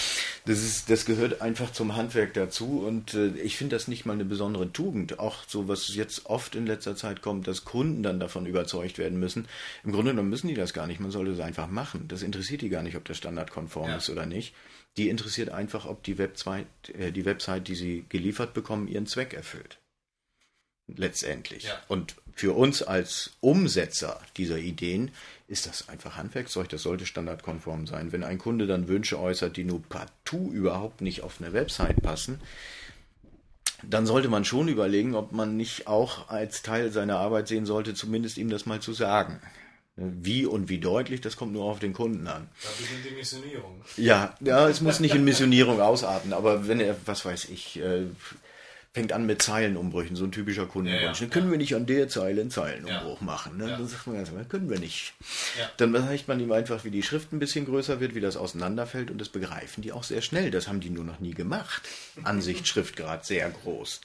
Das 0.46 0.60
ist, 0.60 0.90
das 0.90 1.06
gehört 1.06 1.42
einfach 1.42 1.72
zum 1.72 1.96
Handwerk 1.96 2.34
dazu 2.34 2.84
und 2.86 3.14
äh, 3.16 3.30
ich 3.44 3.58
finde 3.58 3.76
das 3.76 3.88
nicht 3.88 4.06
mal 4.06 4.14
eine 4.14 4.26
besondere 4.26 4.72
Tugend. 4.72 5.20
Auch 5.20 5.44
so, 5.48 5.68
was 5.68 5.94
jetzt 5.94 6.28
oft 6.28 6.56
in 6.56 6.68
letzter 6.68 6.96
Zeit 6.96 7.22
kommt, 7.22 7.48
dass 7.48 7.66
Kunden 7.66 8.04
dann 8.04 8.20
davon 8.20 8.46
überzeugt 8.46 8.98
werden 8.98 9.20
müssen. 9.20 9.48
Im 9.84 9.92
Grunde 9.92 10.12
genommen 10.12 10.30
müssen 10.30 10.48
die 10.48 10.54
das 10.54 10.74
gar 10.74 10.88
nicht. 10.88 11.00
Man 11.00 11.12
sollte 11.12 11.32
es 11.32 11.40
einfach 11.40 11.68
machen. 11.68 12.08
Das 12.08 12.22
interessiert 12.22 12.62
die 12.62 12.70
gar 12.70 12.84
nicht, 12.84 12.96
ob 12.96 13.06
das 13.06 13.18
standardkonform 13.18 13.90
ja. 13.90 13.98
ist 13.98 14.10
oder 14.10 14.26
nicht. 14.26 14.54
Die 14.98 15.10
interessiert 15.10 15.50
einfach, 15.50 15.86
ob 15.86 16.04
die, 16.04 16.18
Website, 16.18 16.68
äh, 16.98 17.12
die 17.12 17.26
Website, 17.26 17.68
die 17.68 17.76
sie 17.76 18.06
geliefert 18.08 18.54
bekommen, 18.54 18.88
ihren 18.88 19.08
Zweck 19.08 19.34
erfüllt 19.34 19.80
letztendlich. 20.88 21.66
Ja. 21.66 21.82
Und 21.88 22.16
für 22.34 22.54
uns 22.54 22.84
als 22.84 23.32
Umsetzer 23.40 24.20
dieser 24.38 24.58
Ideen 24.58 25.12
ist 25.48 25.68
das 25.68 25.90
einfach 25.90 26.18
Handwerkzeug, 26.18 26.70
das 26.70 26.84
sollte 26.84 27.06
standardkonform 27.06 27.88
sein. 27.88 28.12
Wenn 28.12 28.24
ein 28.24 28.40
Kunde 28.40 28.68
dann 28.68 28.88
Wünsche 28.88 29.20
äußert, 29.20 29.58
die 29.58 29.64
nur 29.64 29.82
partout 29.84 30.52
überhaupt 30.52 31.02
nicht 31.02 31.22
auf 31.22 31.40
eine 31.40 31.54
Website 31.54 32.02
passen, 32.02 32.42
dann 33.84 34.06
sollte 34.06 34.28
man 34.28 34.46
schon 34.46 34.68
überlegen, 34.68 35.16
ob 35.16 35.32
man 35.32 35.58
nicht 35.58 35.88
auch 35.88 36.30
als 36.30 36.62
Teil 36.62 36.92
seiner 36.92 37.20
Arbeit 37.20 37.48
sehen 37.48 37.66
sollte, 37.66 37.94
zumindest 37.94 38.38
ihm 38.38 38.50
das 38.50 38.66
mal 38.66 38.80
zu 38.80 38.94
sagen. 38.94 39.40
Wie 39.98 40.46
und 40.46 40.68
wie 40.68 40.80
deutlich, 40.80 41.22
das 41.22 41.38
kommt 41.38 41.54
nur 41.54 41.64
auf 41.64 41.80
den 41.80 41.94
Kunden 41.94 42.28
an. 42.28 42.50
Da 42.62 42.70
beginnt 42.78 43.06
die 43.10 43.16
Missionierung. 43.16 43.82
Ja, 43.96 44.36
ja, 44.42 44.68
es 44.68 44.82
muss 44.82 45.00
nicht 45.00 45.16
in 45.16 45.24
Missionierung 45.24 45.80
ausarten, 45.80 46.34
aber 46.34 46.68
wenn 46.68 46.82
er, 46.82 46.98
was 47.06 47.24
weiß 47.24 47.46
ich, 47.46 47.80
äh, 47.80 48.08
fängt 48.96 49.12
an 49.12 49.26
mit 49.26 49.42
Zeilenumbrüchen, 49.42 50.16
so 50.16 50.24
ein 50.24 50.32
typischer 50.32 50.68
Kundenwunsch. 50.68 51.20
Ja, 51.20 51.26
ja, 51.26 51.30
können 51.30 51.48
ja. 51.48 51.52
wir 51.52 51.58
nicht 51.58 51.76
an 51.76 51.86
der 51.86 52.08
Zeile 52.08 52.40
einen 52.40 52.50
Zeilenumbruch 52.50 53.20
machen. 53.20 53.58
Ne? 53.58 53.68
Dann 53.68 53.86
sagt 53.90 54.08
man 54.08 54.16
ganz 54.16 54.32
mal, 54.32 54.46
können 54.46 54.70
wir 54.70 54.80
nicht. 54.80 55.14
Dann 55.76 55.94
zeigt 55.94 56.30
man 56.30 56.40
ihm 56.40 56.54
einfach, 56.54 56.86
wie 56.86 56.92
die 56.92 57.04
Schrift 57.04 57.34
ein 57.34 57.40
bisschen 57.40 57.66
größer 57.66 58.00
wird, 58.00 58.16
wie 58.16 58.22
das 58.22 58.38
auseinanderfällt 58.38 59.12
und 59.12 59.20
das 59.20 59.28
begreifen 59.28 59.84
die 59.84 59.92
auch 59.92 60.06
sehr 60.06 60.22
schnell. 60.22 60.50
Das 60.50 60.70
haben 60.70 60.80
die 60.80 60.90
nur 60.90 61.04
noch 61.04 61.20
nie 61.20 61.34
gemacht. 61.34 61.82
Ansicht, 62.24 62.70
Schriftgrad 62.70 63.26
sehr 63.26 63.50
groß. 63.50 64.00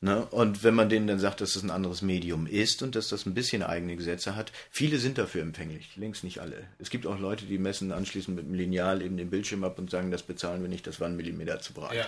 Ne? 0.00 0.24
Und 0.24 0.64
wenn 0.64 0.74
man 0.74 0.88
denen 0.88 1.06
dann 1.06 1.18
sagt, 1.18 1.42
dass 1.42 1.54
es 1.54 1.62
ein 1.62 1.70
anderes 1.70 2.00
Medium 2.00 2.46
ist 2.46 2.82
und 2.82 2.96
dass 2.96 3.08
das 3.08 3.26
ein 3.26 3.34
bisschen 3.34 3.62
eigene 3.62 3.94
Gesetze 3.94 4.36
hat, 4.36 4.52
viele 4.70 4.96
sind 4.96 5.18
dafür 5.18 5.42
empfänglich, 5.42 5.96
längst 5.96 6.24
nicht 6.24 6.38
alle. 6.40 6.64
Es 6.78 6.88
gibt 6.88 7.06
auch 7.06 7.18
Leute, 7.18 7.44
die 7.44 7.58
messen 7.58 7.92
anschließend 7.92 8.36
mit 8.36 8.46
dem 8.46 8.54
Lineal 8.54 9.02
eben 9.02 9.18
den 9.18 9.28
Bildschirm 9.28 9.64
ab 9.64 9.78
und 9.78 9.90
sagen, 9.90 10.10
das 10.10 10.22
bezahlen 10.22 10.62
wir 10.62 10.70
nicht, 10.70 10.86
das 10.86 10.98
war 10.98 11.08
ein 11.08 11.16
Millimeter 11.16 11.60
zu 11.60 11.74
breit. 11.74 11.94
Ja 11.94 12.06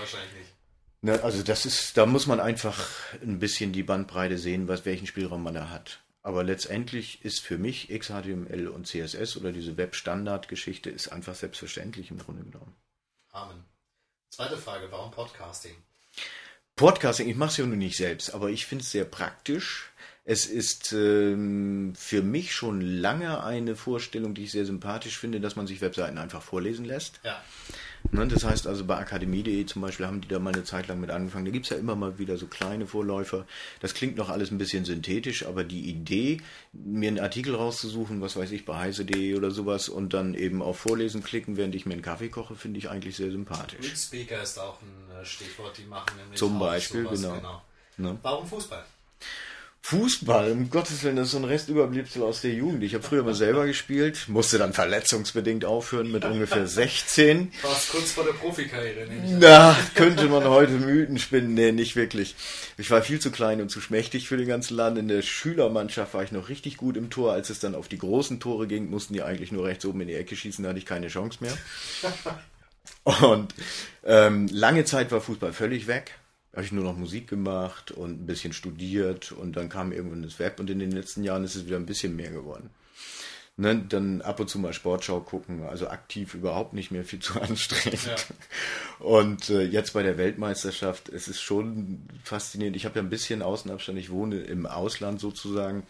wahrscheinlich 0.00 0.32
nicht. 0.34 0.57
Ne, 1.00 1.22
also 1.22 1.42
das 1.42 1.64
ist, 1.64 1.96
da 1.96 2.06
muss 2.06 2.26
man 2.26 2.40
einfach 2.40 2.84
ein 3.22 3.38
bisschen 3.38 3.72
die 3.72 3.84
Bandbreite 3.84 4.36
sehen, 4.36 4.66
was, 4.66 4.84
welchen 4.84 5.06
Spielraum 5.06 5.42
man 5.42 5.54
da 5.54 5.70
hat. 5.70 6.00
Aber 6.22 6.42
letztendlich 6.42 7.24
ist 7.24 7.40
für 7.40 7.56
mich 7.56 7.88
XHTML 7.88 8.68
und 8.68 8.86
CSS 8.86 9.36
oder 9.36 9.52
diese 9.52 9.76
Web-Standard-Geschichte 9.76 10.90
ist 10.90 11.08
einfach 11.08 11.36
selbstverständlich 11.36 12.10
im 12.10 12.18
Grunde 12.18 12.42
genommen. 12.42 12.74
Amen. 13.30 13.64
Zweite 14.30 14.56
Frage, 14.56 14.88
warum 14.90 15.12
Podcasting? 15.12 15.76
Podcasting, 16.74 17.28
ich 17.28 17.36
mache 17.36 17.50
es 17.50 17.56
ja 17.56 17.66
nun 17.66 17.78
nicht 17.78 17.96
selbst, 17.96 18.34
aber 18.34 18.50
ich 18.50 18.66
finde 18.66 18.82
es 18.82 18.90
sehr 18.90 19.04
praktisch. 19.04 19.90
Es 20.24 20.46
ist 20.46 20.92
ähm, 20.92 21.94
für 21.96 22.22
mich 22.22 22.54
schon 22.54 22.80
lange 22.80 23.42
eine 23.42 23.76
Vorstellung, 23.76 24.34
die 24.34 24.44
ich 24.44 24.52
sehr 24.52 24.66
sympathisch 24.66 25.18
finde, 25.18 25.40
dass 25.40 25.56
man 25.56 25.66
sich 25.66 25.80
Webseiten 25.80 26.18
einfach 26.18 26.42
vorlesen 26.42 26.84
lässt. 26.84 27.20
Ja. 27.22 27.42
Ne, 28.10 28.26
das 28.26 28.44
heißt 28.44 28.66
also 28.66 28.84
bei 28.84 28.96
akademie.de 28.96 29.66
zum 29.66 29.82
Beispiel 29.82 30.06
haben 30.06 30.20
die 30.20 30.28
da 30.28 30.38
mal 30.38 30.54
eine 30.54 30.64
Zeit 30.64 30.88
lang 30.88 31.00
mit 31.00 31.10
angefangen. 31.10 31.44
Da 31.44 31.50
gibt 31.50 31.66
es 31.66 31.70
ja 31.70 31.76
immer 31.76 31.94
mal 31.94 32.18
wieder 32.18 32.38
so 32.38 32.46
kleine 32.46 32.86
Vorläufer. 32.86 33.46
Das 33.80 33.92
klingt 33.92 34.16
noch 34.16 34.30
alles 34.30 34.50
ein 34.50 34.58
bisschen 34.58 34.84
synthetisch, 34.84 35.44
aber 35.44 35.64
die 35.64 35.82
Idee, 35.82 36.40
mir 36.72 37.08
einen 37.08 37.20
Artikel 37.20 37.54
rauszusuchen, 37.54 38.20
was 38.20 38.36
weiß 38.36 38.50
ich, 38.52 38.64
bei 38.64 38.76
heise.de 38.76 39.34
oder 39.34 39.50
sowas 39.50 39.88
und 39.88 40.14
dann 40.14 40.34
eben 40.34 40.62
auf 40.62 40.78
Vorlesen 40.78 41.22
klicken, 41.22 41.56
während 41.56 41.74
ich 41.74 41.84
mir 41.86 41.94
einen 41.94 42.02
Kaffee 42.02 42.28
koche, 42.28 42.54
finde 42.54 42.78
ich 42.78 42.88
eigentlich 42.88 43.16
sehr 43.16 43.30
sympathisch. 43.30 43.94
Speaker 43.94 44.42
ist 44.42 44.58
auch 44.58 44.78
ein 44.80 45.20
äh, 45.20 45.24
Stichwort, 45.24 45.76
die 45.76 45.84
machen 45.84 46.16
nämlich 46.16 46.38
Zum 46.38 46.58
Beispiel, 46.58 47.04
sowas, 47.04 47.20
genau. 47.20 47.34
genau. 47.34 48.12
Ne? 48.12 48.18
Warum 48.22 48.46
Fußball? 48.46 48.84
Fußball, 49.82 50.52
um 50.52 50.68
Gottes 50.68 51.02
Willen, 51.02 51.16
das 51.16 51.28
ist 51.28 51.32
so 51.32 51.38
ein 51.38 51.44
Restüberbliebsel 51.44 52.22
aus 52.22 52.42
der 52.42 52.52
Jugend. 52.52 52.82
Ich 52.82 52.92
habe 52.92 53.02
früher 53.02 53.22
mal 53.22 53.32
selber 53.32 53.64
gespielt, 53.64 54.28
musste 54.28 54.58
dann 54.58 54.74
verletzungsbedingt 54.74 55.64
aufhören 55.64 56.12
mit 56.12 56.26
ungefähr 56.26 56.66
16. 56.66 57.52
Warst 57.62 57.90
kurz 57.90 58.12
vor 58.12 58.24
der 58.24 58.32
Profikarriere, 58.32 59.06
nämlich. 59.06 59.32
Na, 59.38 59.74
könnte 59.94 60.26
man 60.26 60.44
heute 60.44 60.72
Mythen 60.72 61.18
spinnen. 61.18 61.54
Nee, 61.54 61.72
nicht 61.72 61.96
wirklich. 61.96 62.36
Ich 62.76 62.90
war 62.90 63.00
viel 63.00 63.18
zu 63.18 63.30
klein 63.30 63.62
und 63.62 63.70
zu 63.70 63.80
schmächtig 63.80 64.28
für 64.28 64.36
den 64.36 64.46
ganzen 64.46 64.76
Laden. 64.76 64.98
In 64.98 65.08
der 65.08 65.22
Schülermannschaft 65.22 66.12
war 66.12 66.22
ich 66.22 66.32
noch 66.32 66.50
richtig 66.50 66.76
gut 66.76 66.98
im 66.98 67.08
Tor. 67.08 67.32
Als 67.32 67.48
es 67.48 67.58
dann 67.58 67.74
auf 67.74 67.88
die 67.88 67.98
großen 67.98 68.40
Tore 68.40 68.66
ging, 68.66 68.90
mussten 68.90 69.14
die 69.14 69.22
eigentlich 69.22 69.52
nur 69.52 69.64
rechts 69.64 69.86
oben 69.86 70.02
in 70.02 70.08
die 70.08 70.14
Ecke 70.14 70.36
schießen, 70.36 70.62
da 70.62 70.70
hatte 70.70 70.78
ich 70.78 70.86
keine 70.86 71.08
Chance 71.08 71.38
mehr. 71.40 71.56
Und 73.22 73.54
ähm, 74.04 74.48
lange 74.52 74.84
Zeit 74.84 75.10
war 75.12 75.22
Fußball 75.22 75.54
völlig 75.54 75.86
weg 75.86 76.17
habe 76.58 76.66
ich 76.66 76.72
nur 76.72 76.82
noch 76.82 76.96
Musik 76.96 77.28
gemacht 77.28 77.92
und 77.92 78.22
ein 78.22 78.26
bisschen 78.26 78.52
studiert 78.52 79.30
und 79.30 79.56
dann 79.56 79.68
kam 79.68 79.92
irgendwann 79.92 80.24
das 80.24 80.40
Web 80.40 80.58
und 80.58 80.68
in 80.68 80.80
den 80.80 80.90
letzten 80.90 81.22
Jahren 81.22 81.44
ist 81.44 81.54
es 81.54 81.66
wieder 81.66 81.76
ein 81.76 81.86
bisschen 81.86 82.16
mehr 82.16 82.32
geworden. 82.32 82.70
Ne, 83.56 83.84
dann 83.88 84.22
ab 84.22 84.40
und 84.40 84.50
zu 84.50 84.58
mal 84.58 84.72
Sportschau 84.72 85.20
gucken, 85.20 85.62
also 85.62 85.86
aktiv 85.88 86.34
überhaupt 86.34 86.72
nicht 86.72 86.90
mehr 86.90 87.04
viel 87.04 87.20
zu 87.20 87.40
anstrengend. 87.40 88.06
Ja. 88.06 89.06
Und 89.06 89.50
äh, 89.50 89.62
jetzt 89.62 89.92
bei 89.92 90.02
der 90.02 90.18
Weltmeisterschaft, 90.18 91.08
es 91.10 91.28
ist 91.28 91.40
schon 91.40 92.02
faszinierend. 92.24 92.74
Ich 92.74 92.86
habe 92.86 92.96
ja 92.96 93.02
ein 93.04 93.10
bisschen 93.10 93.40
Außenabstand, 93.40 93.96
ich 93.96 94.10
wohne 94.10 94.40
im 94.40 94.66
Ausland 94.66 95.20
sozusagen 95.20 95.84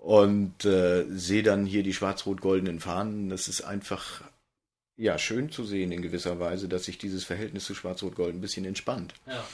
und 0.00 0.64
äh, 0.64 1.04
sehe 1.10 1.44
dann 1.44 1.64
hier 1.64 1.84
die 1.84 1.94
schwarz-rot-goldenen 1.94 2.80
Fahnen. 2.80 3.28
Das 3.28 3.46
ist 3.46 3.60
einfach 3.60 4.22
ja 4.96 5.18
schön 5.18 5.50
zu 5.50 5.64
sehen 5.64 5.92
in 5.92 6.02
gewisser 6.02 6.40
Weise, 6.40 6.68
dass 6.68 6.84
sich 6.84 6.98
dieses 6.98 7.24
Verhältnis 7.24 7.64
zu 7.64 7.74
Schwarz-Rot-Gold 7.74 8.34
ein 8.34 8.40
bisschen 8.40 8.64
entspannt. 8.64 9.14
Ja. 9.26 9.44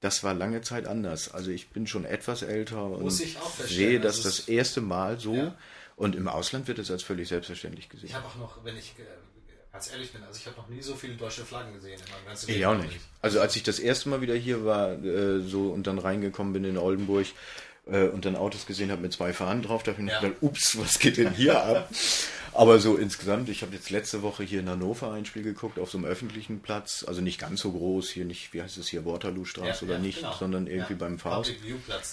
Das 0.00 0.22
war 0.22 0.34
lange 0.34 0.60
Zeit 0.60 0.86
anders. 0.86 1.30
Also 1.32 1.50
ich 1.50 1.68
bin 1.70 1.86
schon 1.86 2.04
etwas 2.04 2.42
älter 2.42 2.84
und 2.84 3.02
Muss 3.02 3.20
ich 3.20 3.34
feststellen, 3.38 3.68
sehe 3.68 4.00
das 4.00 4.16
also 4.18 4.28
das 4.28 4.48
erste 4.48 4.80
Mal 4.80 5.18
so. 5.18 5.34
Ja. 5.34 5.54
Und 5.96 6.14
im 6.16 6.28
Ausland 6.28 6.66
wird 6.68 6.78
es 6.78 6.90
als 6.90 7.02
völlig 7.02 7.28
selbstverständlich 7.28 7.88
gesehen. 7.88 8.08
Ich 8.10 8.14
habe 8.14 8.26
auch 8.26 8.34
noch, 8.36 8.64
wenn 8.64 8.76
ich 8.76 8.94
äh, 8.98 9.02
ganz 9.72 9.90
ehrlich 9.92 10.12
bin, 10.12 10.22
also 10.24 10.38
ich 10.38 10.46
habe 10.46 10.56
noch 10.56 10.68
nie 10.68 10.82
so 10.82 10.94
viele 10.94 11.14
deutsche 11.14 11.44
Flaggen 11.44 11.72
gesehen 11.72 11.98
in 12.04 12.12
meinem 12.12 12.26
ganzen 12.26 12.50
Ich 12.50 12.56
Leben. 12.56 12.66
auch 12.68 12.76
nicht. 12.76 12.98
Also 13.22 13.40
als 13.40 13.56
ich 13.56 13.62
das 13.62 13.78
erste 13.78 14.08
Mal 14.08 14.20
wieder 14.20 14.34
hier 14.34 14.64
war, 14.64 14.92
äh, 15.02 15.40
so 15.40 15.68
und 15.70 15.86
dann 15.86 15.98
reingekommen 15.98 16.52
bin 16.52 16.64
in 16.64 16.76
Oldenburg 16.76 17.26
äh, 17.86 18.08
und 18.08 18.24
dann 18.24 18.34
Autos 18.36 18.66
gesehen 18.66 18.90
habe 18.90 19.00
mit 19.02 19.12
zwei 19.12 19.32
Fahnen 19.32 19.62
drauf, 19.62 19.82
da 19.84 19.92
habe 19.92 20.00
ich 20.02 20.06
mir 20.06 20.12
Ja. 20.12 20.20
gedacht, 20.20 20.38
ups, 20.42 20.76
was 20.78 20.98
geht 20.98 21.16
denn 21.16 21.32
hier 21.32 21.62
ab? 21.62 21.88
Aber 22.54 22.78
so 22.78 22.96
insgesamt, 22.96 23.48
ich 23.48 23.62
habe 23.62 23.74
jetzt 23.74 23.90
letzte 23.90 24.22
Woche 24.22 24.44
hier 24.44 24.60
in 24.60 24.68
Hannover 24.68 25.12
ein 25.12 25.24
Spiel 25.26 25.42
geguckt 25.42 25.78
auf 25.78 25.90
so 25.90 25.98
einem 25.98 26.04
öffentlichen 26.06 26.60
Platz, 26.60 27.04
also 27.06 27.20
nicht 27.20 27.40
ganz 27.40 27.60
so 27.60 27.72
groß, 27.72 28.08
hier 28.10 28.24
nicht, 28.24 28.54
wie 28.54 28.62
heißt 28.62 28.78
es 28.78 28.88
hier, 28.88 29.04
Waterloo-Straße 29.04 29.84
oder 29.84 29.98
nicht, 29.98 30.18
genau. 30.20 30.34
sondern 30.38 30.66
irgendwie 30.68 30.92
Ja, 30.92 30.98
beim 30.98 31.18
Faust. 31.18 31.52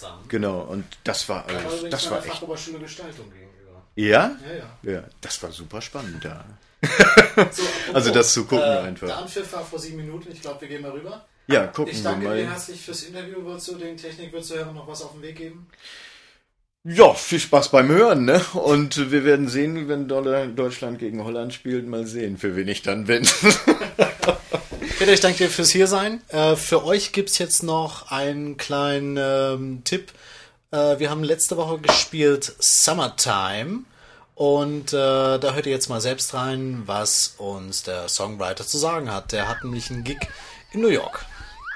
Da. 0.00 0.20
Genau, 0.28 0.62
und 0.62 0.84
das 1.04 1.28
war, 1.28 1.46
also, 1.46 1.58
übrigens 1.76 1.90
das 1.90 2.10
war 2.10 2.18
echt. 2.18 2.28
Fachoberschule 2.34 2.78
Gestaltung 2.80 3.26
gegenüber. 3.30 3.82
Ja? 3.94 4.36
Ja, 4.48 4.90
ja. 4.90 4.92
Ja, 4.94 5.04
das 5.20 5.42
war 5.42 5.52
super 5.52 5.80
spannend 5.80 6.24
da. 6.24 6.44
So, 7.52 7.62
Also 7.94 8.10
das 8.10 8.32
zu 8.34 8.44
gucken 8.44 8.64
äh, 8.66 8.78
einfach. 8.78 9.06
Der 9.06 9.18
Anpfiff 9.18 9.52
war 9.52 9.64
vor 9.64 9.78
sieben 9.78 9.98
Minuten, 9.98 10.30
ich 10.32 10.42
glaube, 10.42 10.60
wir 10.62 10.68
gehen 10.68 10.82
mal 10.82 10.90
rüber. 10.90 11.24
Ja, 11.46 11.66
gucken 11.68 11.92
Ich 11.92 11.98
wir 11.98 12.10
danke 12.10 12.26
dir 12.26 12.44
mal. 12.44 12.46
herzlich 12.46 12.80
fürs 12.80 13.04
Interview. 13.04 13.42
Würdest 13.44 13.68
du 13.68 13.76
den 13.76 13.96
Technik, 13.96 14.32
würdest 14.32 14.50
du 14.50 14.56
noch 14.72 14.86
was 14.86 15.02
auf 15.02 15.12
den 15.12 15.22
Weg 15.22 15.36
geben? 15.36 15.66
Ja, 16.84 17.14
viel 17.14 17.38
Spaß 17.38 17.68
beim 17.68 17.88
Hören, 17.90 18.24
ne? 18.24 18.44
Und 18.54 19.12
wir 19.12 19.24
werden 19.24 19.46
sehen, 19.46 19.86
wenn 19.86 20.08
Deutschland 20.08 20.98
gegen 20.98 21.22
Holland 21.22 21.54
spielt, 21.54 21.86
mal 21.86 22.08
sehen, 22.08 22.38
für 22.38 22.56
wen 22.56 22.66
ich 22.66 22.82
dann 22.82 23.04
bin. 23.04 23.22
Peter, 24.98 25.12
ich 25.12 25.20
danke 25.20 25.38
dir 25.38 25.50
fürs 25.50 25.70
Hiersein. 25.70 26.22
Äh, 26.28 26.56
für 26.56 26.84
euch 26.84 27.12
gibt's 27.12 27.38
jetzt 27.38 27.62
noch 27.62 28.10
einen 28.10 28.56
kleinen 28.56 29.16
ähm, 29.16 29.82
Tipp. 29.84 30.10
Äh, 30.72 30.98
wir 30.98 31.08
haben 31.08 31.22
letzte 31.22 31.56
Woche 31.56 31.78
gespielt 31.78 32.52
Summertime. 32.58 33.84
Und 34.34 34.92
äh, 34.92 35.38
da 35.38 35.54
hört 35.54 35.66
ihr 35.66 35.72
jetzt 35.72 35.88
mal 35.88 36.00
selbst 36.00 36.34
rein, 36.34 36.82
was 36.86 37.36
uns 37.38 37.84
der 37.84 38.08
Songwriter 38.08 38.66
zu 38.66 38.76
sagen 38.78 39.12
hat. 39.12 39.30
Der 39.30 39.46
hat 39.46 39.62
nämlich 39.62 39.88
einen 39.88 40.02
Gig 40.02 40.18
in 40.72 40.80
New 40.80 40.88
York. 40.88 41.26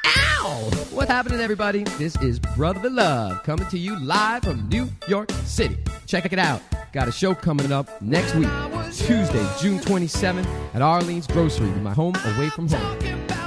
Ow! 0.07 0.71
What's 0.92 1.11
happening, 1.11 1.40
everybody? 1.40 1.83
This 1.99 2.16
is 2.23 2.38
Brother 2.38 2.88
Love 2.88 3.42
coming 3.42 3.66
to 3.69 3.79
you 3.79 3.99
live 3.99 4.45
from 4.45 4.69
New 4.69 4.88
York 5.09 5.31
City. 5.45 5.77
Check 6.07 6.33
it 6.33 6.38
out. 6.38 6.62
Got 6.92 7.09
a 7.09 7.12
show 7.12 7.35
coming 7.35 7.73
up 7.73 8.01
next 8.01 8.35
week, 8.35 8.49
Tuesday, 8.92 9.47
June 9.61 9.79
27th 9.81 10.47
at 10.75 10.83
Arlene's 10.83 11.27
Grocery, 11.27 11.69
my 11.81 11.92
home 11.92 12.14
away 12.37 12.49
from 12.51 12.69
home. 12.69 12.99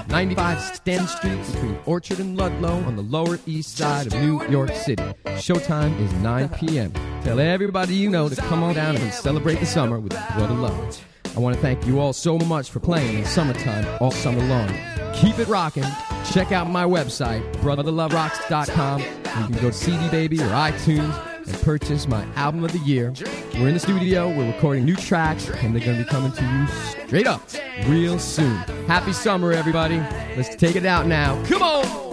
95 0.10 0.60
Sten 0.76 1.08
Street 1.08 1.40
between 1.52 1.78
Orchard 1.86 2.20
and 2.20 2.36
Ludlow 2.38 2.84
on 2.84 2.96
the 2.96 3.04
Lower 3.04 3.40
East 3.46 3.78
Side 3.78 4.08
of 4.08 4.14
New 4.16 4.44
York 4.48 4.74
City. 4.76 5.04
Showtime 5.26 5.98
is 6.02 6.12
9 6.14 6.50
p.m. 6.50 6.92
Tell 7.24 7.40
everybody 7.40 7.96
you 7.96 8.10
know 8.10 8.28
to 8.28 8.36
come 8.36 8.64
on 8.64 8.76
down 8.76 8.98
and 8.98 9.14
celebrate 9.14 9.60
the 9.60 9.66
summer 9.66 10.00
with 10.00 10.12
Brother 10.36 10.56
Love. 10.56 11.09
I 11.36 11.40
want 11.40 11.56
to 11.56 11.62
thank 11.62 11.86
you 11.86 12.00
all 12.00 12.14
so 12.14 12.38
much 12.38 12.70
for 12.70 12.80
playing 12.80 13.20
in 13.20 13.26
summertime 13.26 13.86
all 14.02 14.12
summer 14.12 14.44
long. 14.46 14.68
Keep 15.14 15.40
it 15.40 15.48
rocking. 15.48 15.86
Check 16.32 16.52
out 16.52 16.70
my 16.70 16.84
website, 16.84 17.42
brotherloverocks.com. 17.56 19.00
You 19.02 19.08
can 19.48 19.52
go 19.54 19.70
to 19.70 19.74
CD 19.74 20.10
Baby 20.10 20.40
or 20.42 20.48
iTunes 20.50 21.48
and 21.48 21.62
purchase 21.62 22.08
my 22.08 22.24
album 22.36 22.64
of 22.64 22.72
the 22.72 22.80
year. 22.80 23.14
We're 23.54 23.68
in 23.68 23.74
the 23.74 23.80
studio, 23.80 24.30
we're 24.30 24.48
recording 24.52 24.86
new 24.86 24.96
tracks, 24.96 25.50
and 25.50 25.76
they're 25.76 25.86
going 25.86 25.98
to 25.98 26.04
be 26.04 26.10
coming 26.10 26.32
to 26.32 26.44
you 26.44 26.68
straight 27.08 27.28
up 27.28 27.42
real 27.88 28.20
soon. 28.20 28.56
Happy 28.88 29.14
summer, 29.14 29.52
everybody. 29.52 29.98
Let's 30.36 30.56
take 30.56 30.76
it 30.76 30.86
out 30.86 31.08
now. 31.08 31.42
Come 31.46 31.62
on! 31.62 32.09